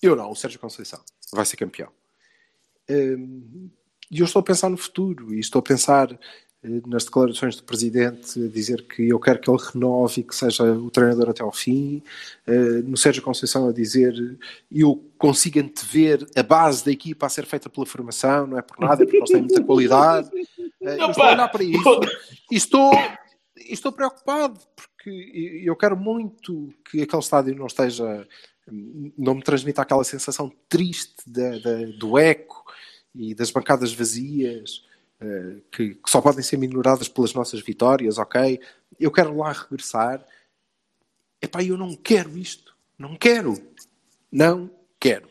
[0.00, 1.00] Eu não, o Sérgio Conceição
[1.32, 1.90] vai ser campeão.
[2.88, 3.16] Eh,
[4.10, 7.64] E eu estou a pensar no futuro, e estou a pensar eh, nas declarações do
[7.64, 11.42] Presidente a dizer que eu quero que ele renove e que seja o treinador até
[11.42, 12.02] ao fim,
[12.46, 14.14] eh, no Sérgio Conceição a dizer
[14.70, 18.78] eu consigo antever a base da equipa a ser feita pela formação, não é por
[18.78, 20.30] nada, é porque eles têm muita qualidade.
[20.82, 22.00] Eh, eu estou a olhar para isso
[22.50, 22.90] e estou,
[23.56, 28.26] estou preocupado, porque eu quero muito que aquele estádio não esteja,
[29.18, 32.64] não me transmita aquela sensação triste da- da- do eco
[33.16, 34.84] e das bancadas vazias,
[35.20, 38.60] eh, que, que só podem ser minoradas pelas nossas vitórias, ok?
[39.00, 40.24] Eu quero lá regressar.
[41.40, 42.76] Epá, eu não quero isto.
[42.98, 43.54] Não quero.
[44.30, 45.28] Não quero.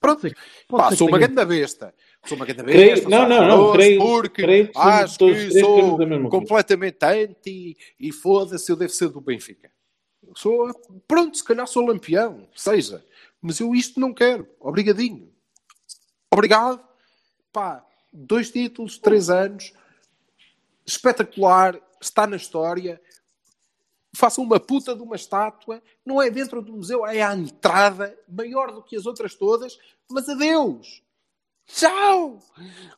[0.00, 0.20] Pronto.
[0.20, 1.94] Pode ser- pode Pá, sou uma tenha- grande besta.
[2.26, 3.08] Sou uma grande Creio- besta.
[3.08, 5.98] não, sou não, não, rigoroso, creio- porque creio que acho que sou
[6.30, 9.70] completamente anti e foda-se, eu devo ser do Benfica.
[10.36, 10.72] Sou,
[11.06, 13.04] pronto, se calhar sou lampião, seja.
[13.42, 14.48] Mas eu isto não quero.
[14.58, 15.30] Obrigadinho.
[16.34, 16.84] Obrigado.
[17.52, 19.72] Pá, dois títulos, três anos.
[20.84, 21.80] Espetacular.
[22.00, 23.00] Está na história.
[24.16, 25.80] Façam uma puta de uma estátua.
[26.04, 28.18] Não é dentro do museu, é à entrada.
[28.28, 29.78] Maior do que as outras todas.
[30.10, 31.04] Mas adeus.
[31.66, 32.40] Tchau.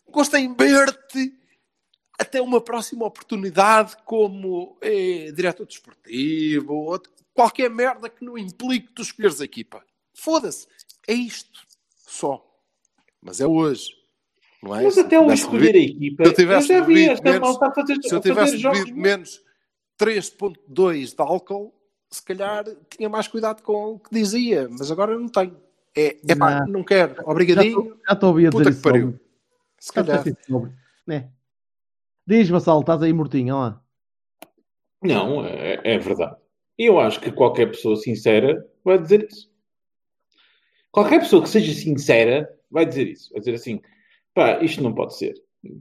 [0.09, 1.39] Gostei em ver-te.
[2.19, 6.73] Até uma próxima oportunidade como eh, diretor desportivo.
[6.73, 7.03] ou
[7.35, 9.85] Qualquer merda que não implique tu escolheres a equipa.
[10.15, 10.67] Foda-se.
[11.07, 11.67] É isto.
[12.07, 12.46] Só.
[13.27, 13.91] Mas é hoje.
[14.63, 14.85] Não é?
[14.85, 17.67] Mas até o escolher a equipa, se eu tivesse já vi bebido esta menos- malta
[17.67, 19.43] a fazer, se eu tivesse bebido menos
[19.99, 21.75] 3.2 de álcool,
[22.11, 25.57] se calhar tinha mais cuidado com o que dizia, mas agora não tenho.
[25.95, 26.67] É, é pá, Não.
[26.75, 27.17] não quero.
[27.29, 27.99] Obrigadinho.
[28.07, 29.07] já estou a ouvir a dizer que pariu.
[29.07, 29.21] sobre-
[29.81, 30.25] Se calhar.
[31.07, 31.31] Né?
[32.27, 33.83] Diz, Vassal, estás aí mortinho, olha lá.
[35.03, 36.37] Não, é, é verdade.
[36.79, 39.51] E eu acho que qualquer pessoa sincera vai dizer isso.
[40.91, 43.31] Qualquer pessoa que seja sincera vai dizer isso.
[43.33, 43.81] Vai dizer assim:
[44.35, 45.35] pá, isto não pode ser.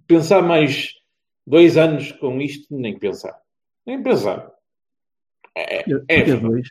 [0.08, 0.94] Pensar mais
[1.46, 3.38] dois anos com isto, nem pensar.
[3.86, 4.50] Nem pensar.
[5.56, 6.42] É, é verdade.
[6.42, 6.68] dois.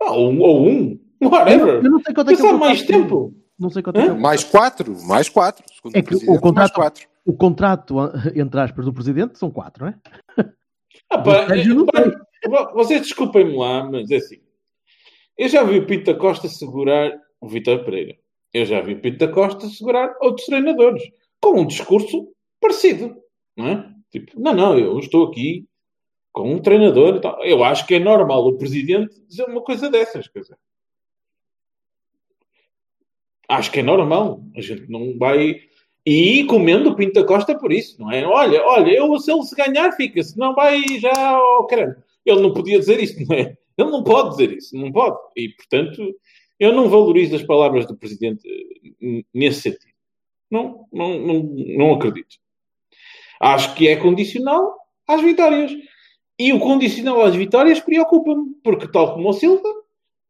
[0.00, 1.76] ou, um, ou um, whatever.
[1.76, 3.34] eu não sei quanto é que Pensar ele mais tempo.
[3.58, 5.64] Não sei quanto é que é o Mais quatro, mais quatro.
[5.74, 7.08] Segundo É que o mais contrato- quatro.
[7.24, 9.98] O contrato, ah, entre aspas, do presidente são quatro, não é?
[11.10, 11.46] Ah, pá,
[12.74, 14.40] vocês desculpem-me lá, mas é assim.
[15.36, 18.16] Eu já vi o Pinto da Costa segurar o Vitor Pereira.
[18.52, 21.02] Eu já vi Pinto da Costa segurar outros treinadores
[21.40, 23.16] com um discurso parecido,
[23.56, 23.94] não é?
[24.10, 25.66] Tipo, não, não, eu estou aqui
[26.32, 27.44] com um treinador e tal.
[27.44, 30.58] Eu acho que é normal o presidente dizer uma coisa dessas, quer dizer.
[33.48, 34.42] Acho que é normal.
[34.56, 35.56] A gente não vai.
[36.04, 38.24] E comendo o Pinto da Costa por isso, não é?
[38.26, 42.02] Olha, olha, eu se ele se ganhar, fica, se não vai já ao caramba.
[42.24, 43.56] Ele não podia dizer isso, não é?
[43.76, 45.16] Ele não pode dizer isso, não pode.
[45.36, 46.14] E, portanto,
[46.58, 48.46] eu não valorizo as palavras do Presidente
[49.02, 49.92] eh, nesse sentido.
[50.50, 51.42] Não, não, não,
[51.76, 52.36] não acredito.
[53.40, 55.72] Acho que é condicional às vitórias.
[56.38, 59.68] E o condicional às vitórias preocupa-me, porque, tal como o Silva,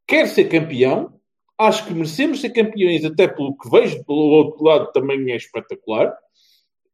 [0.06, 1.18] quer ser campeão,
[1.58, 6.16] acho que merecemos ser campeões, até pelo que vejo, pelo outro lado também é espetacular.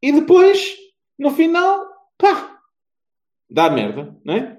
[0.03, 0.77] E depois,
[1.19, 1.87] no final,
[2.19, 2.61] pá,
[3.49, 4.59] dá merda, não é?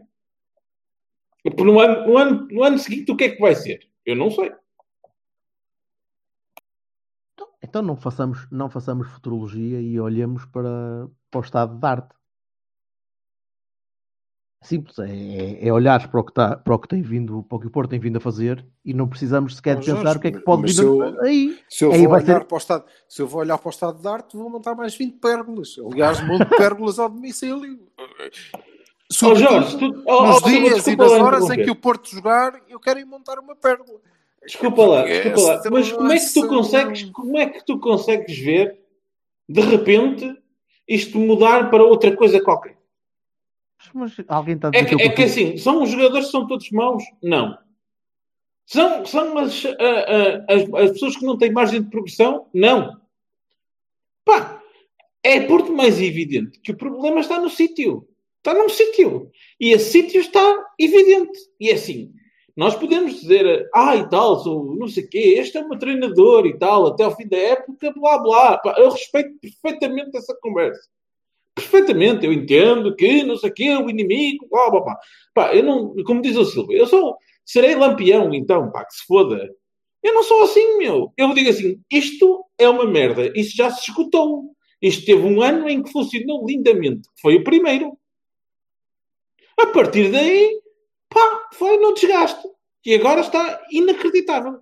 [1.57, 3.87] No ano, no, ano, no ano seguinte, o que é que vai ser?
[4.05, 4.51] Eu não sei.
[7.65, 12.15] Então não façamos, não façamos futurologia e olhemos para, para o estado de arte.
[14.63, 17.55] Simples, é, é, é olhares para o, que está, para o que tem vindo, para
[17.57, 20.01] o que o Porto tem vindo a fazer e não precisamos sequer Oh, de pensar
[20.03, 21.59] Jorge, o que é que mas- pode mas vir eu- aí.
[21.69, 23.67] Se eu, Aí vou vai olhar ser- para o estado, se eu vou olhar para
[23.67, 25.75] o estado de arte, vou montar mais 20 pérgolas.
[25.91, 27.79] Aliás, monto pérgolas ao domicílio.
[27.99, 32.09] Oh, Sobretudo Jorge, tu, oh, nos oh, dias e nas horas em que o Porto
[32.09, 33.99] jogar, eu quero ir montar uma pérgola.
[34.45, 35.61] Desculpa lá, desculpa lá.
[35.71, 38.79] Mas como é que tu consegues, como é que tu consegues ver
[39.47, 40.35] de repente
[40.87, 42.77] isto mudar para outra coisa qualquer?
[43.93, 46.31] Mas alguém está a É dizer que, que, é que assim, são os jogadores que
[46.31, 47.03] são todos maus?
[47.21, 47.57] Não.
[48.65, 49.63] São, são as,
[50.47, 52.47] as, as pessoas que não têm margem de progressão?
[52.53, 52.99] Não.
[54.23, 54.61] Pá,
[55.23, 58.07] é por demais evidente que o problema está no sítio.
[58.37, 59.31] Está num sítio.
[59.59, 61.37] E esse sítio está evidente.
[61.59, 62.13] E é assim,
[62.55, 65.77] nós podemos dizer, ah, e tal, sou não sei o quê, este é o meu
[65.77, 68.61] treinador e tal, até ao fim da época, blá, blá.
[68.77, 70.81] Eu respeito perfeitamente essa conversa.
[71.53, 74.99] Perfeitamente, eu entendo que não sei o quê, o inimigo, blá, blá, blá.
[75.33, 79.05] Pá, eu não, como diz o Silva, eu sou, serei lampião, então, pá, que se
[79.05, 79.49] foda.
[80.01, 81.11] Eu não sou assim, meu.
[81.17, 84.55] Eu digo assim, isto é uma merda, isto já se escutou.
[84.81, 87.97] Isto teve um ano em que funcionou lindamente, foi o primeiro.
[89.57, 90.61] A partir daí,
[91.09, 92.47] pá, foi no desgaste.
[92.85, 94.59] E agora está inacreditável.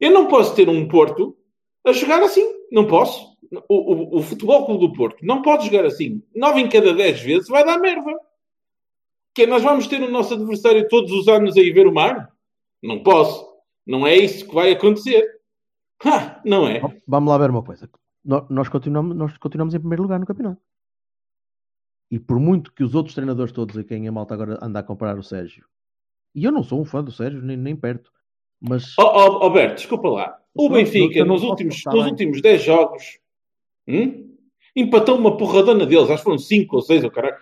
[0.00, 1.36] Eu não posso ter um Porto
[1.84, 2.44] a jogar assim.
[2.70, 3.36] Não posso.
[3.68, 6.22] O, o, o Futebol Clube do Porto não pode jogar assim.
[6.34, 8.12] Nove em cada dez vezes vai dar merda.
[9.34, 12.32] Que nós vamos ter o nosso adversário todos os anos aí ver o mar?
[12.82, 13.46] Não posso.
[13.86, 15.24] Não é isso que vai acontecer.
[16.04, 16.80] Ha, não é.
[17.06, 17.88] Vamos lá ver uma coisa.
[18.50, 20.60] Nós continuamos, nós continuamos em primeiro lugar no campeonato.
[22.10, 24.82] E por muito que os outros treinadores todos a quem a malta agora anda a
[24.82, 25.64] comparar o Sérgio,
[26.34, 28.12] e eu não sou um fã do Sérgio, nem, nem perto,
[28.60, 30.38] mas Oh, oh, Alberto, desculpa lá.
[30.54, 33.18] O Benfica, nos, últimos, nos últimos 10 jogos,
[33.86, 34.34] hum,
[34.74, 36.08] empatou uma porradona deles.
[36.08, 37.36] Acho que foram 5 ou 6, ou caralho.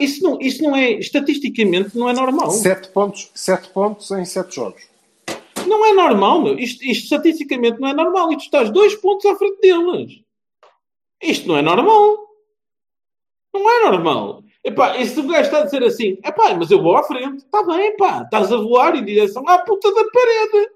[0.00, 2.50] Isso não, isso não é, estatisticamente, não é normal.
[2.50, 4.82] 7 pontos, sete pontos em 7 jogos.
[5.66, 6.58] Não é normal, meu.
[6.58, 8.32] Isto, isto estatisticamente não é normal.
[8.32, 10.20] E tu estás dois pontos à frente deles.
[11.22, 12.18] Isto não é normal.
[13.54, 14.42] Não é normal.
[14.64, 17.44] Epá, e se o gajo está a dizer assim, epá, mas eu vou à frente.
[17.44, 18.22] Está bem, pá.
[18.22, 20.70] Estás a voar em direção à puta da parede.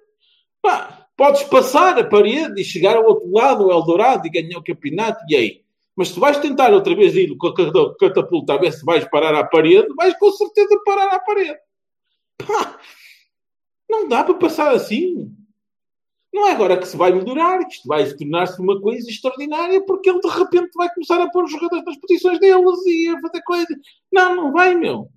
[0.63, 4.63] Pá, podes passar a parede e chegar ao outro lado, ao Eldorado, e ganhar o
[4.65, 5.25] campeonato.
[5.29, 5.63] E aí?
[5.97, 9.05] Mas se vais tentar outra vez ir com a cata- catapulta a ver se vais
[9.09, 11.59] parar à parede, vais com certeza parar à parede.
[13.91, 15.35] Não dá para passar assim.
[16.33, 20.11] Não é agora que se vai melhorar, que isto vai tornar-se uma coisa extraordinária, porque
[20.11, 23.43] ele de repente vai começar a pôr os jogadores nas posições deles e a fazer
[23.43, 23.77] coisas.
[24.13, 25.09] Não, não vai, meu.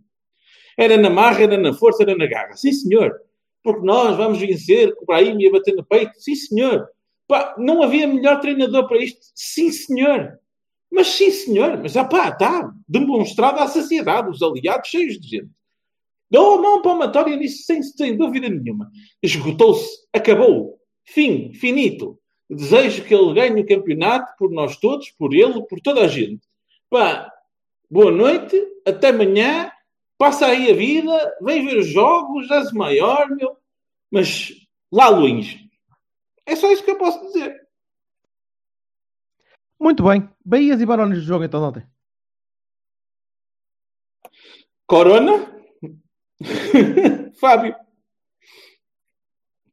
[0.77, 2.55] Era na marra, era na força, era na garra.
[2.55, 3.19] Sim, senhor.
[3.63, 6.13] Porque nós vamos vencer com o Brahim e a bater no peito.
[6.17, 6.87] Sim, senhor.
[7.27, 9.19] Pá, não havia melhor treinador para isto.
[9.35, 10.39] Sim, senhor.
[10.91, 11.77] Mas sim, senhor.
[11.77, 15.49] Mas, ah, pá, está demonstrado à saciedade, os aliados cheios de gente.
[16.29, 18.89] Dou a mão palmatória nisso sem, sem dúvida nenhuma.
[19.21, 20.07] Esgotou-se.
[20.13, 20.80] Acabou.
[21.03, 21.53] Fim.
[21.53, 22.19] Finito.
[22.49, 26.45] Desejo que ele ganhe o campeonato por nós todos, por ele, por toda a gente.
[26.89, 27.31] Pá,
[27.89, 28.61] boa noite.
[28.85, 29.71] Até amanhã.
[30.17, 31.37] Passa aí a vida.
[31.41, 32.47] Vem ver os jogos.
[32.47, 33.57] Já-se maior, meu.
[34.11, 34.53] Mas
[34.91, 35.69] lá longe.
[36.45, 37.55] É só isso que eu posso dizer.
[39.79, 40.29] muito bem.
[40.43, 41.85] Bahias e Barões do jogo então ontem.
[44.85, 45.49] Corona.
[47.39, 47.75] Fábio.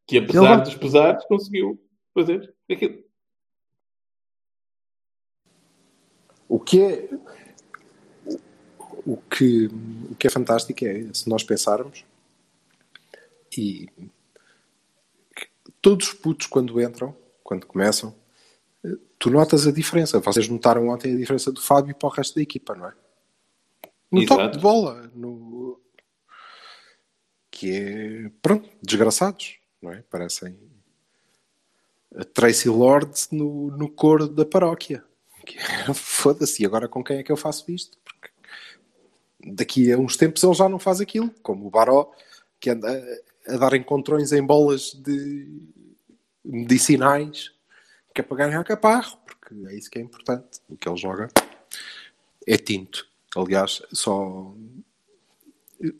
[0.09, 0.57] Que apesar Silva?
[0.63, 1.79] dos pesares conseguiu.
[2.15, 3.05] fazer aquilo.
[6.49, 7.11] O que é.
[9.05, 9.67] O que,
[10.11, 12.05] o que é fantástico é se nós pensarmos
[13.57, 13.89] e
[15.81, 18.15] todos os putos quando entram, quando começam,
[19.19, 20.21] tu notas a diferença.
[20.21, 22.95] Vocês notaram ontem a diferença do Fábio para o resto da equipa, não é?
[24.11, 24.43] No Exato.
[24.43, 25.81] toque de bola, no...
[27.51, 30.03] que é pronto, desgraçados, não é?
[30.03, 30.59] Parecem
[32.17, 35.05] a Tracy Lords no, no coro da paróquia.
[35.57, 37.99] É, Foda-se, agora com quem é que eu faço isto?
[38.05, 38.29] Porque
[39.55, 42.13] daqui a uns tempos ele já não faz aquilo, como o Baró,
[42.61, 42.89] que anda
[43.47, 45.61] a, a dar encontrões em bolas de
[46.45, 47.53] medicinais,
[48.15, 50.61] que é para ganhar caparro, porque é isso que é importante.
[50.69, 51.29] O que ele joga
[52.47, 53.07] é tinto.
[53.37, 54.55] Aliás, só,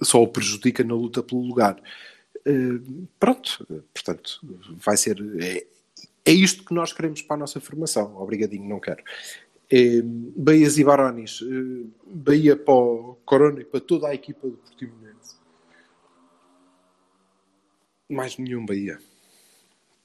[0.03, 1.81] só o prejudica na luta pelo lugar.
[2.49, 2.81] Eh,
[3.21, 4.41] pronto, portanto,
[4.79, 5.19] vai ser.
[5.39, 5.67] É,
[6.25, 8.17] é isto que nós queremos para a nossa formação.
[8.17, 9.03] Obrigadinho, não quero.
[10.35, 15.37] Bahias e Barones, eh, Bahia para o Corona e para toda a equipa do Portimonense.
[18.09, 18.99] Mais nenhum Bahia.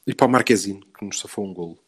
[0.05, 1.79] E para o Marquezine, que nos safou um golo.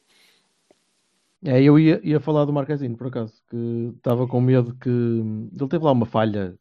[1.43, 5.69] É, eu ia, ia falar do Marquezine, por acaso, que estava com medo que ele
[5.69, 6.57] teve lá uma falha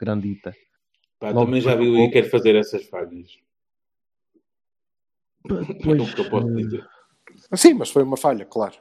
[0.00, 0.54] grandita.
[1.18, 2.04] Pá, Logo também já depois vi do o.
[2.06, 3.38] Iker fazer essas falhas.
[5.48, 6.88] É o que eu posso eh, dizer.
[7.54, 8.76] Sim, mas foi uma falha, claro.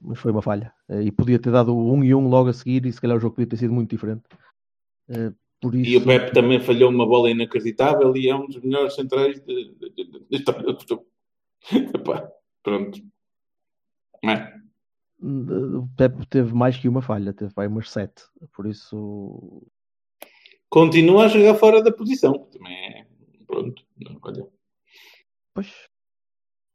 [0.00, 0.72] mas foi uma falha.
[0.88, 3.20] Eh, E podia ter dado um e um logo a seguir e se calhar o
[3.20, 4.22] jogo podia ter sido muito diferente.
[5.08, 8.60] Eh, Por E o isso, Pepe também falhou uma bola inacreditável e é um dos
[8.62, 9.52] melhores centrais da
[10.36, 11.06] história do futebol.
[11.94, 12.30] Epá,
[12.62, 12.98] pronto.
[14.24, 14.54] É.
[15.22, 18.22] o Pepe teve mais que uma falha, teve vai umas sete.
[18.54, 19.62] Por isso,
[20.70, 22.46] Continua a jogar fora da posição.
[22.52, 23.06] Também é.
[23.46, 23.82] Pronto.
[23.98, 24.46] Não, olha.
[25.52, 25.68] pois.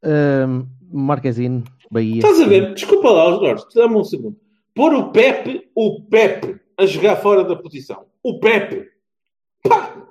[0.03, 2.17] Ehm, Marquezine, Bahia.
[2.17, 2.73] Estás a ver?
[2.73, 4.37] Desculpa lá, os Jorge, dá-me um segundo.
[4.73, 8.05] Pôr o Pepe, o Pepe, a jogar fora da posição.
[8.21, 8.89] O Pepe.
[9.63, 10.05] Pá!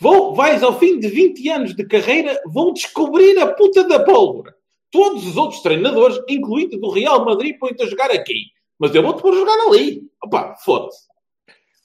[0.00, 4.52] Vou, vais ao fim de 20 anos de carreira, vão descobrir a puta da pólvora.
[4.90, 8.46] Todos os outros treinadores, incluindo do Real Madrid, põem-te a jogar aqui.
[8.78, 10.02] Mas eu vou-te pôr a jogar ali.
[10.22, 11.11] Opá, foda-se.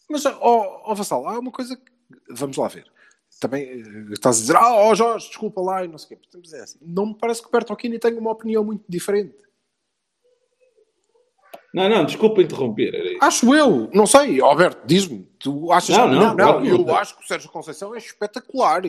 [0.10, 1.92] Mas, ó ó, Vassal, há uma coisa que.
[2.30, 2.86] Vamos lá ver.
[3.40, 6.28] Também eh, estás a dizer, ah, ó Jorge, desculpa lá e não sei o quê.
[6.40, 9.36] Mas é assim, não me parece que o Bertolini tenha uma opinião muito diferente.
[11.74, 12.96] Não, não, desculpa interromper.
[12.96, 13.20] Era isso.
[13.24, 16.96] Acho eu, não sei, Alberto, diz-me, tu achas Não, que não, claro que eu não.
[16.96, 18.82] acho que o Sérgio Conceição é espetacular.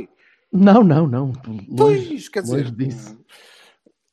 [0.52, 1.32] Não, não, não.
[1.68, 3.18] Longe, Pois, quer dizer, disso.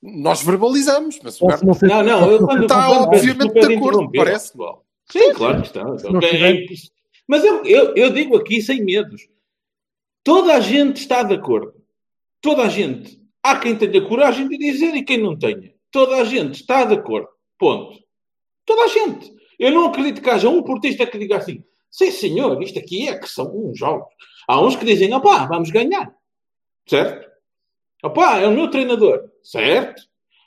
[0.02, 4.52] nós verbalizamos, mas o não Não, não, eu Está obviamente de acordo, interromper, parece.
[4.52, 4.86] pessoal.
[5.10, 5.84] Sim, claro que está.
[5.84, 6.65] não Ok, estiver- é
[7.28, 9.28] Mas eu, eu, eu digo aqui sem medos.
[10.24, 11.74] Toda a gente está de acordo.
[12.42, 13.22] Toda a gente.
[13.44, 15.74] Há quem tenha coragem de dizer e quem não tenha.
[15.92, 17.28] Toda a gente está de acordo.
[17.58, 18.00] Ponto.
[18.66, 19.34] Toda a gente.
[19.58, 23.18] Eu não acredito que haja um portista que diga assim: sim, senhor, isto aqui é
[23.18, 24.08] que são uns jogos.
[24.48, 26.14] Há uns que dizem: opá, vamos ganhar.
[26.88, 27.30] Certo?
[28.04, 29.30] Opá, é o meu treinador.
[29.44, 30.04] Certo?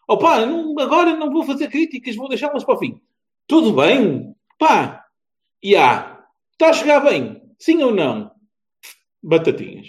[0.07, 3.01] Opá, não- agora não vou fazer críticas, vou deixá-las para o fim.
[3.47, 4.35] Tudo bem?
[4.59, 5.05] Pá,
[5.63, 6.18] e há.
[6.61, 7.41] Está a jogar bem?
[7.59, 8.33] Sim ou não?
[9.23, 9.89] Batatinhas.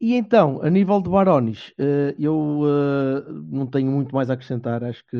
[0.00, 4.82] E então, a nível de Barones, eh, eu eh, não tenho muito mais a acrescentar.
[4.84, 5.16] Acho que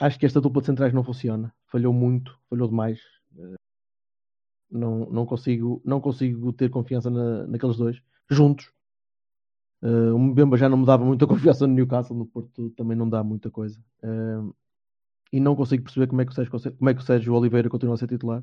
[0.00, 1.54] acho que esta dupla de centrais não funciona.
[1.66, 3.00] Falhou muito, falhou demais.
[3.38, 3.54] Eh,
[4.70, 8.70] Não, não, consigo, não consigo ter confiança na, naqueles dois juntos.
[9.82, 13.22] O Mbemba já não me dava muita confiança no Newcastle, no Porto também não dá
[13.22, 13.80] muita coisa.
[15.32, 17.68] E não consigo perceber como é que o Sérgio, como é que o Sérgio Oliveira
[17.68, 18.42] continua a ser titular.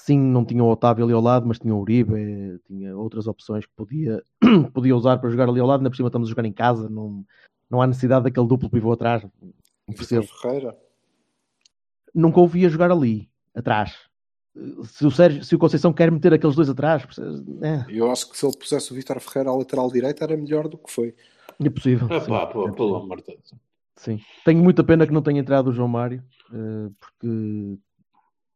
[0.00, 3.66] Sim, não tinha o Otávio ali ao lado, mas tinha o Uribe, tinha outras opções
[3.66, 4.22] que podia,
[4.72, 5.80] podia usar para jogar ali ao lado.
[5.80, 7.24] Ainda por cima estamos a jogar em casa, não,
[7.68, 9.26] não há necessidade daquele duplo pivô atrás.
[10.40, 10.76] Ferreira.
[12.14, 14.08] Nunca o via jogar ali, atrás.
[14.84, 17.04] Se o, Sérgio, se o Conceição quer meter aqueles dois atrás,
[17.62, 20.66] é, Eu acho que se ele pusesse o Vitor Ferreira à lateral direita era melhor
[20.66, 21.14] do que foi.
[21.62, 22.08] é possível.
[22.10, 22.30] Ah, sim.
[22.30, 23.54] pá, pô, pelo amor de Deus.
[23.96, 24.20] Sim.
[24.44, 26.22] Tenho muita pena que não tenha entrado o João Mário,
[26.52, 27.78] eh, porque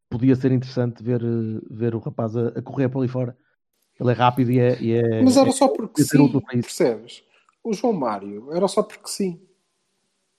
[0.09, 3.36] podia ser interessante ver, eh, ver o rapaz a, a correr por ali fora.
[3.99, 4.80] Ele é rápido e é.
[4.80, 7.24] E é Mas era é- só porque ser sim, percebes?
[7.62, 9.41] O João Mário era só porque sim.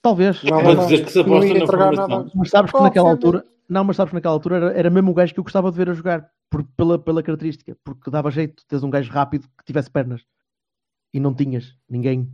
[0.02, 0.44] Talvez.
[0.44, 0.80] Mais.
[0.80, 2.32] dizer que se Não aposta na formação.
[2.36, 3.46] Mas sabes que naquela altura.
[3.70, 5.78] Não, mas sabes que naquela altura era, era mesmo o gajo que eu gostava de
[5.78, 9.48] ver a jogar, por, pela, pela característica, porque dava jeito de teres um gajo rápido
[9.58, 10.26] que tivesse pernas.
[11.14, 12.32] E não tinhas ninguém.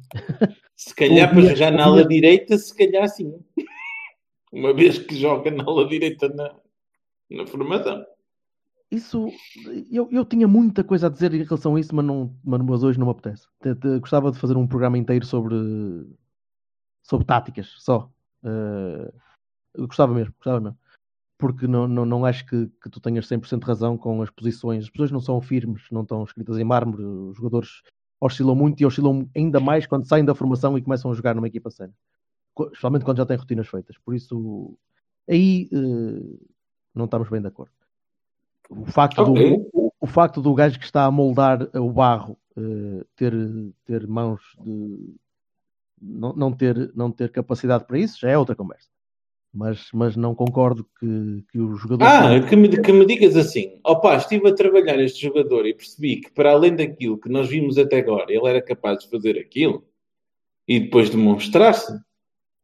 [0.76, 3.34] Se calhar para jogar na ala direita, se calhar sim.
[4.52, 6.56] Uma vez que joga na ala direita na,
[7.30, 8.06] na formação.
[8.92, 9.30] isso
[9.92, 13.00] eu, eu tinha muita coisa a dizer em relação a isso, mas, não, mas hoje
[13.00, 13.48] não me apetece.
[13.62, 15.56] Te- te- Gostava de fazer um programa inteiro sobre,
[17.04, 18.10] sobre táticas só.
[19.74, 20.78] Eu gostava mesmo, gostava mesmo.
[21.40, 24.86] Porque não, não, não acho que, que tu tenhas 100% razão com as posições.
[24.86, 27.04] As posições não são firmes, não estão escritas em mármore.
[27.04, 27.82] Os jogadores
[28.20, 31.48] oscilam muito e oscilam ainda mais quando saem da formação e começam a jogar numa
[31.48, 31.94] equipa séria.
[32.60, 33.98] Especialmente quando já têm rotinas feitas.
[34.00, 34.78] Por isso,
[35.30, 36.48] aí eh,
[36.94, 37.72] não estamos bem de acordo.
[38.70, 39.58] O facto, Ok.
[39.58, 43.34] do, o, o facto do gajo que está a moldar o barro eh, ter,
[43.86, 45.16] ter mãos de
[46.02, 48.90] não, não, ter, não ter capacidade para isso já é outra conversa.
[49.54, 52.06] Mas, mas não concordo que, que o jogador.
[52.06, 56.18] Ah, que me, que me digas assim, opá, estive a trabalhar este jogador e percebi
[56.22, 59.84] que para além daquilo que nós vimos até agora, ele era capaz de fazer aquilo
[60.68, 61.92] e depois demonstrar-se.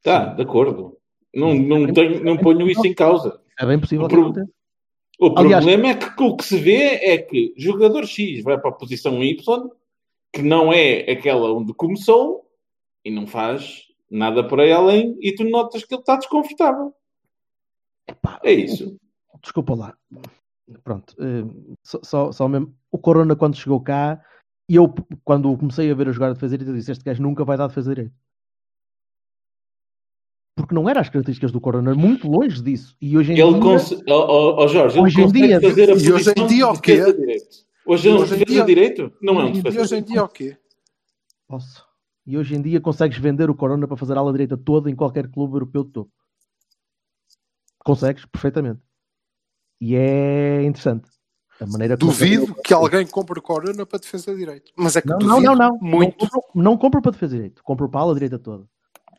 [0.04, 0.98] Tá, de acordo.
[1.34, 3.40] Não, não, tenho, não ponho isso em causa.
[3.60, 4.52] é bem possível o que pro- aconteça.
[5.20, 8.70] O Aliás- problema é que o que se vê é que jogador X vai para
[8.70, 9.70] a posição Y,
[10.32, 12.46] que não é aquela onde começou,
[13.06, 16.94] e não faz nada por aí além, e tu notas que ele está desconfortável.
[18.08, 18.96] Epá, É isso.
[19.42, 19.98] Desculpa lá.
[20.84, 21.14] Pronto.
[21.20, 21.44] eh,
[21.84, 22.74] só, só, só mesmo.
[22.92, 24.24] O Corona, quando chegou cá,
[24.70, 24.94] e eu,
[25.26, 27.68] quando comecei a ver a jogar defesa direita, eu disse: Este gajo nunca vai dar
[27.68, 28.16] defesa direita.
[30.56, 32.96] Porque não era as características do Corona, muito longe disso.
[33.02, 33.62] E hoje em Ele dia.
[33.62, 34.04] consegue.
[34.08, 36.58] Oh, oh, oh, Jorge, ele Hoje em consegue dia- fazer a e hoje em dia
[36.58, 36.96] de o quê?
[36.98, 37.66] defesa direito.
[37.86, 39.14] Hoje é um defesa dia- direito?
[39.22, 40.08] Não é um E defesa hoje em direito.
[40.12, 40.58] dia o quê?
[41.48, 41.86] Posso.
[42.26, 44.96] E hoje em dia consegues vender o Corona para fazer a ala direita toda em
[44.96, 46.12] qualquer clube europeu de topo.
[47.84, 48.80] Consegues, perfeitamente.
[49.82, 51.10] E é interessante.
[51.60, 54.72] A maneira Duvido que alguém compre Corona para defesa direito.
[54.76, 55.78] Mas é que Não, não, não, não.
[55.82, 56.16] muito.
[56.24, 57.64] Não compro, não compro para defesa direito.
[57.64, 58.66] Compro para a ala direita toda.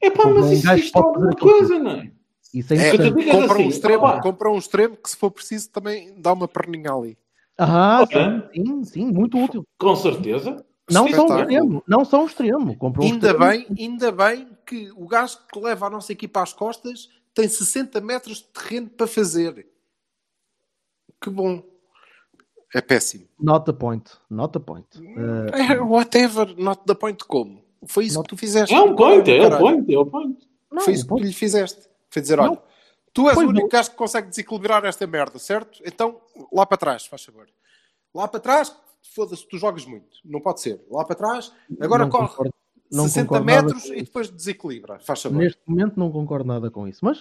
[0.01, 2.11] É pá, Um mas isso gajo diz alguma coisa, não é?
[2.53, 4.21] Isso é É, que compra um assim, extremo, opá.
[4.23, 7.19] compra um extremo que se for preciso também dá uma perninha ali.
[7.59, 8.21] Ah, Ok.
[8.55, 9.65] sim, sim, muito útil.
[9.79, 10.65] Com certeza.
[10.91, 12.77] Não são um extremo, não são um extremo.
[12.77, 13.51] Compro um Ainda extremo.
[13.51, 18.01] bem, ainda bem que o gajo que leva a nossa equipa às costas tem 60
[18.01, 19.67] metros de terreno para fazer.
[21.21, 21.63] Que bom.
[22.75, 23.27] É péssimo.
[23.39, 24.11] Not the point.
[24.29, 24.87] Not the point.
[25.55, 27.65] É, whatever, not the point como.
[27.87, 28.75] Foi isso Not- que tu fizeste.
[28.75, 30.49] É um point, é um point, é um point.
[30.71, 31.83] não, Foi isso ponto- que lhe fizeste.
[32.11, 32.45] Foi dizer, Não.
[32.45, 32.63] olha,
[33.13, 35.81] tu és Pois o único gajo que consegue desequilibrar esta merda, certo?
[35.85, 36.21] Então,
[36.53, 37.47] lá para trás, faz favor.
[38.15, 38.75] Lá para trás,
[39.15, 40.07] foda-se, tu jogas muito.
[40.25, 40.81] Não pode ser.
[40.91, 42.55] Lá para trás, agora não corre concordo-
[42.93, 44.99] não 60 concordo nada metros e depois desequilibra.
[45.01, 45.39] Faz favor.
[45.39, 47.01] Neste momento não concordo nada com isso.
[47.05, 47.19] Mas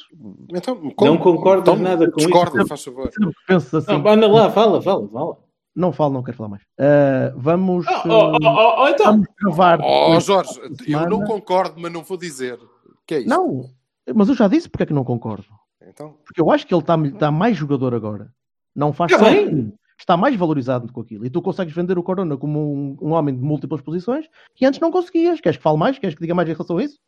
[0.53, 2.67] Então, Não concordas nada com discorda, isso?
[2.67, 3.09] faz favor.
[3.47, 5.37] penso assim, Não, anda lá, fala, fala, fala.
[5.75, 6.63] não falo, não quero falar mais.
[6.77, 9.05] Eh, vamos, Oh, oh, oh, oh, oh, então.
[9.13, 9.79] vamos gravar.
[9.81, 12.59] Oh, Jorge, eu não concordo, mas não vou dizer.
[13.07, 13.29] Que é isso?
[13.29, 13.69] Não,
[14.15, 15.45] mas eu já disse porque é que não concordo.
[15.85, 18.31] Então, Porque eu acho que ele está tá mais jogador agora.
[18.75, 19.73] Não faz Está sentido.
[20.03, 21.25] Está mais valorizado com aquilo.
[21.25, 24.81] E tu consegues vender o Corona como um, um homem de múltiplas posições que antes
[24.81, 25.39] não conseguias.
[25.39, 25.97] Queres que fale mais?
[25.97, 26.99] Queres que diga mais em relação a isso?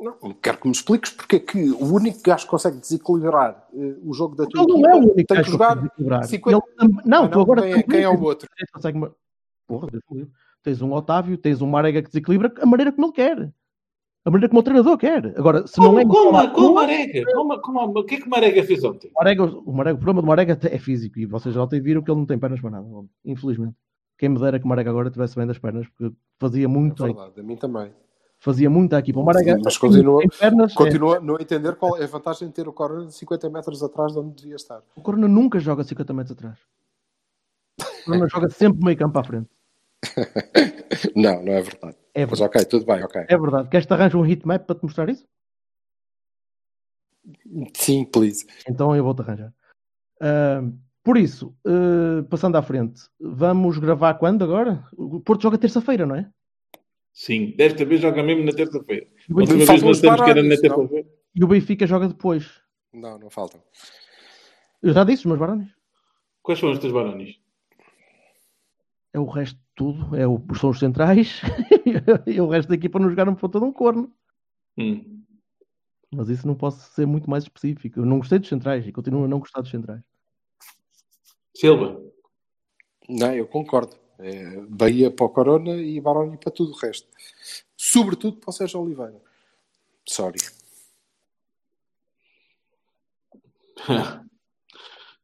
[0.00, 3.96] não, quero que me expliques porque é que o único gajo que consegue desequilibrar eh,
[4.04, 6.24] o jogo da tua Ele não equipa é o único tem que jogar desequilibrar.
[6.24, 8.48] 50 Ele tam- não, Ah, tu agora quem, é, quem é o outro?
[8.72, 9.00] consegue
[9.66, 10.28] Porra, Deus
[10.62, 13.52] tens um Otávio, tens um Marega que desequilibra a maneira como ele quer.
[14.24, 15.38] A maneira como o treinador quer.
[15.38, 16.02] Agora, se não é.
[16.02, 17.24] Como, como, como o Marega?
[17.32, 19.10] Como, como, o que é que Marega fez ontem?
[19.14, 22.10] Marega, o, Marega, o problema do Marega é físico e vocês já ontem viram que
[22.10, 22.86] ele não tem pernas para nada,
[23.24, 23.74] infelizmente.
[24.16, 27.02] Quem me dera que o Marega agora tivesse bem das pernas, porque fazia É muito,
[27.04, 27.92] verdade, a mim também.
[28.38, 29.12] fazia muito aqui.
[29.14, 32.54] O Marega Mas continua- pernas, é- Continua a não entender qual é a vantagem de
[32.54, 34.80] ter o Corona 50 metros atrás de onde devia estar.
[34.96, 36.56] o Corona nunca joga 50 metros atrás.
[37.78, 39.48] O Corona joga sempre meio campo à frente.
[41.16, 41.96] Não, não é verdade.
[42.14, 42.58] É Mas verdade.
[42.58, 43.24] ok, tudo bem, ok.
[43.28, 43.68] É verdade.
[43.68, 45.26] Queres que te arranje um heatmap para te mostrar isso?
[47.74, 48.46] Sim, please.
[48.68, 49.52] Então eu vou-te arranjar.
[50.20, 50.62] Ah,
[51.02, 54.84] por isso, ah, passando à frente, vamos gravar quando agora?
[54.96, 56.30] O Porto joga terça-feira, não é?
[57.12, 59.06] Sim, desta vez joga mesmo na terça-feira.
[59.28, 61.08] E última Benfica, vez nós os estamos que era na terça-feira.
[61.34, 62.60] e o Benfica joga depois.
[62.92, 63.62] Não, não faltam.
[64.82, 65.68] Eu já disse os meus barões.
[66.42, 67.40] Quais são os teus barões?
[69.14, 70.16] É o resto de tudo.
[70.16, 71.40] É o, são os centrais
[72.26, 74.12] e o resto da equipa não jogaram por todo um corno.
[74.76, 75.22] Hum.
[76.12, 78.00] Mas isso não posso ser muito mais específico.
[78.00, 80.02] Eu não gostei dos centrais e continuo a não gostar dos centrais.
[81.56, 82.02] Silva.
[83.08, 83.96] Não, eu concordo.
[84.18, 87.08] É Bahia para o Corona e Baroni para tudo o resto.
[87.76, 89.20] Sobretudo para o Sérgio Oliveira.
[90.08, 90.38] Sorry.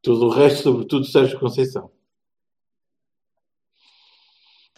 [0.03, 1.91] Tudo o resto, sobretudo Sérgio Conceição.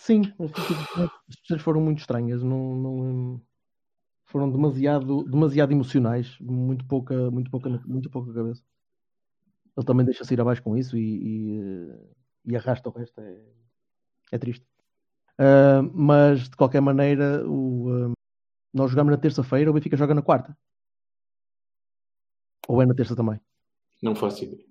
[0.03, 2.42] Sim, as decisões foram muito estranhas.
[2.42, 3.40] Não, não-
[4.24, 6.36] foram demasiado, demasiado emocionais.
[6.40, 8.64] Muito pouca, muito pouca, muito pouca cabeça.
[9.76, 11.98] Ele também deixa-se ir abaixo com isso e, e, eh,
[12.46, 13.20] e arrasta o resto.
[13.20, 13.44] É,
[14.32, 14.66] é triste.
[15.38, 18.12] Uh, mas de qualquer maneira, o, uh,
[18.74, 20.57] nós jogamos na terça-feira, o Benfica joga na quarta.
[22.66, 23.40] Ou é na terça também?
[24.03, 24.66] Não faço ideia.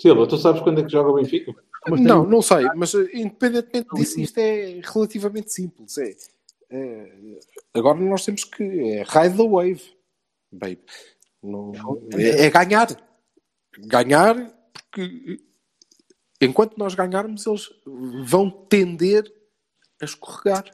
[0.00, 1.54] Silva, tu sabes quando é que joga o Benfica?
[1.86, 5.96] Mas Não, não sei, mas eh, independentemente disso, isto é relativamente simples.
[5.98, 6.16] É,
[6.70, 7.38] é,
[7.74, 8.62] agora nós temos que.
[8.62, 9.82] É ride the wave,
[10.50, 10.80] baby.
[11.42, 11.72] Não-
[12.14, 12.88] é, é ganhar.
[13.78, 14.34] Ganhar,
[14.72, 15.40] porque
[16.40, 17.68] enquanto nós ganharmos, eles
[18.24, 19.32] vão tender
[20.02, 20.64] a escorregar.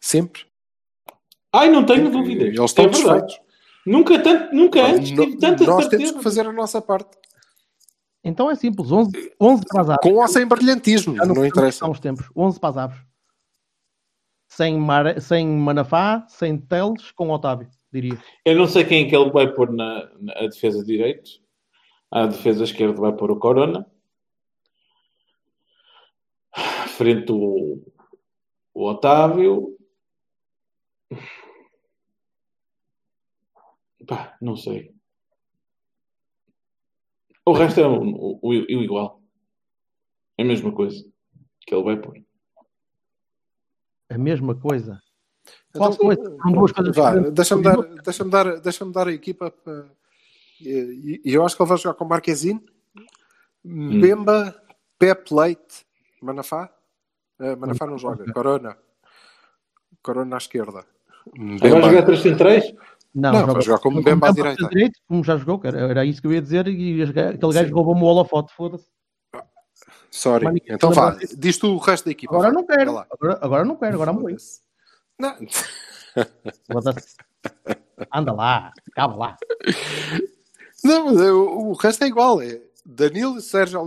[0.00, 0.46] Sempre.
[1.52, 2.48] Ai, não tenho dúvidas.
[2.48, 3.40] Eles estão é desfeitos.
[3.84, 6.02] Nunca, tanto, nunca antes No- tive tanta nós certeza.
[6.02, 7.18] temos que fazer a nossa parte.
[8.24, 10.02] Então é simples: 11, 11 para as aves.
[10.02, 11.84] Com ou sem brilhantismo, Já não interessa.
[11.84, 12.98] Há uns tempos: 11 para as aves.
[14.48, 15.20] Sem, Mare...
[15.20, 18.18] sem Manafá, sem Teles, com Otávio, diria.
[18.44, 21.30] Eu não sei quem é que ele vai pôr na, na a defesa de direito.
[22.10, 23.86] A defesa esquerda vai pôr o Corona.
[26.88, 27.82] Frente o,
[28.74, 29.78] o Otávio.
[34.06, 34.91] Pá, não sei.
[37.44, 39.20] O resto é o, o- o- o igual.
[40.38, 41.04] É a mesma coisa
[41.60, 42.16] que ele vai pôr.
[44.10, 45.00] A mesma coisa.
[45.70, 46.36] Então, Quase coisa.
[46.42, 47.32] São duas coisas Vá, diferentes.
[47.34, 49.90] deixa-me dar, deixa dar, deixa dar a equipa para.
[50.60, 52.64] E eu acho que ele vai jogar com Marquezine,
[53.64, 54.54] Bemba,
[54.98, 55.84] Pep Leite,
[56.20, 56.72] Manafá.
[57.40, 58.76] Eh, Manafá não joga, Corona.
[60.02, 60.84] Corona à esquerda.
[61.58, 62.72] Vai jogar três centrais?
[63.14, 64.98] Não, Não, joga- vai jogar como joga Bemba à direita.
[65.06, 65.78] como já jogou, cara.
[65.90, 66.66] era isso que eu ia dizer.
[66.68, 68.86] E aquele gajo roubou-me o holofote, foda-se.
[70.10, 70.46] Sorry.
[70.68, 72.34] Então vá, diz tu o resto da equipa.
[72.34, 72.54] Agora vá.
[72.54, 72.92] não quero.
[72.94, 73.06] Vai.
[73.10, 74.36] Agora, agora não quero, agora morri.
[75.18, 75.36] Não.
[78.12, 79.36] Anda lá, acaba lá.
[80.84, 82.40] Não, mas é, o, o resto é igual.
[82.42, 83.80] É Danilo, Sérgio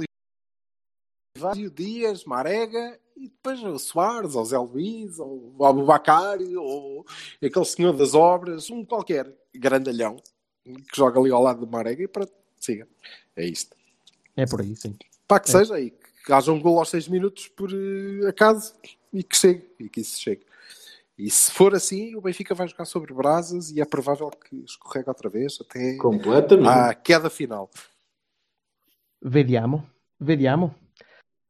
[1.37, 7.05] Oliveira, Dias, Marega e depois o Soares, ou Zé Luís, ou o Abubacari, ou
[7.43, 10.17] aquele senhor das obras, um qualquer grandalhão
[10.63, 12.27] que joga ali ao lado do Marega e para
[12.59, 12.87] siga.
[13.35, 13.75] É isto.
[14.35, 14.95] É por aí, sim.
[15.27, 18.73] Para que seja e que haja um gol aos 6 minutos por eh, acaso
[19.13, 20.45] e que chegue e que isso chegue.
[21.17, 25.11] E se for assim, o Benfica vai jogar sobre brasas e é provável que escorrega
[25.11, 26.67] outra vez até Completamente.
[26.67, 27.69] à queda final.
[29.21, 29.87] Vediamo.
[30.19, 30.75] Vediamo.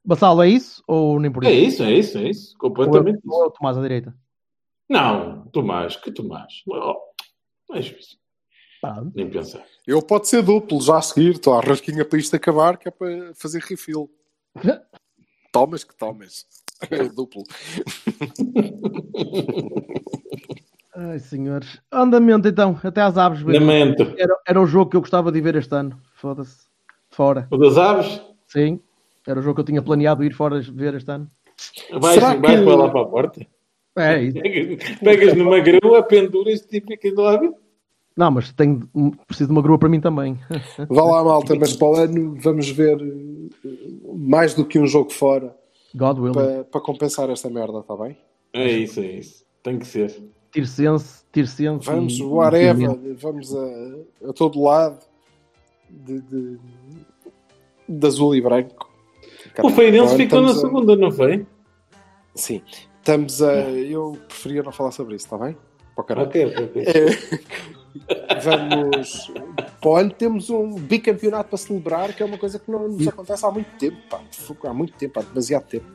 [0.05, 0.83] Bassalo, é isso?
[0.87, 1.81] Ou nem por É isso?
[1.81, 2.55] isso, é isso, é isso.
[2.61, 4.15] Ou é, Completamente ou é o Tomás à direita?
[4.89, 6.61] Não, Tomás, que Tomás?
[6.67, 6.95] Oh,
[7.69, 7.81] não é
[9.15, 9.65] Nem pensar.
[9.87, 12.91] Eu pode ser duplo já a seguir, estou à rasquinha para isto acabar, que é
[12.91, 14.09] para fazer refill.
[15.51, 16.45] Tomas que tomas.
[16.91, 17.41] É duplo.
[20.93, 21.81] Ai, senhores.
[21.91, 23.41] Andamento então, até às aves.
[23.41, 23.59] bebê.
[23.59, 24.03] Lamento.
[24.17, 25.99] Era, era o jogo que eu gostava de ver este ano.
[26.15, 26.65] Foda-se.
[27.09, 27.47] Fora.
[27.51, 28.21] O das aves?
[28.47, 28.79] Sim.
[29.27, 31.29] Era o jogo que eu tinha planeado ir fora ver este ano.
[31.99, 33.47] Vais, Será vais que- para lá para a porta?
[33.97, 34.39] É isso.
[34.41, 37.39] Pegas, pegas numa grua, penduras-te e ficas lá.
[38.17, 38.87] Não, mas tenho,
[39.27, 40.37] preciso de uma grua para mim também.
[40.89, 43.69] Vá lá, malta, mas para o ano vamos ver eh,
[44.15, 45.53] mais do que um jogo fora
[45.93, 46.33] God willing.
[46.33, 48.17] para, para compensar esta merda, está bem?
[48.53, 49.43] É isso, é isso.
[49.63, 50.15] Tem que ser.
[50.51, 51.85] Tircense, Tircense.
[51.85, 54.99] Vamos, e- whatever, vamos a, a todo lado
[55.89, 56.57] de, de,
[57.89, 58.84] de azul e branco.
[59.63, 61.45] O Feirense ficou na a- segunda, não foi?
[62.33, 62.61] Sim,
[62.99, 63.53] estamos a.
[63.69, 65.55] Eu preferia não falar sobre isso, está bem?
[65.95, 66.23] Para.
[66.23, 66.83] Ok, ok, ok.
[66.85, 69.31] É, vamos.
[69.79, 73.07] Para o ano temos um bicampeonato para celebrar, que é uma coisa que não nos
[73.07, 74.19] acontece há muito tempo, pá.
[74.65, 75.85] Há muito tempo, há demasiado tempo.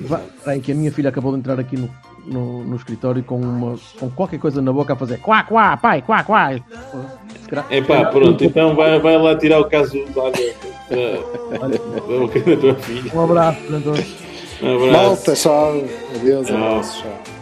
[0.00, 1.90] Va- Peraí, que a minha filha acabou de entrar aqui no,
[2.24, 6.02] no, no escritório com, uma, com qualquer coisa na boca a fazer quá, quá, pai,
[6.02, 6.52] quá, quá.
[7.68, 10.38] É pá, pronto, então vai, vai lá tirar o caso lá da,
[12.60, 13.12] tua filha.
[13.14, 14.06] Um abraço para todos.
[14.62, 14.92] Um abraço.
[14.92, 15.84] Malta, tchau.
[16.14, 16.56] Adeus, Tchau.
[16.56, 17.37] abraço, tchau.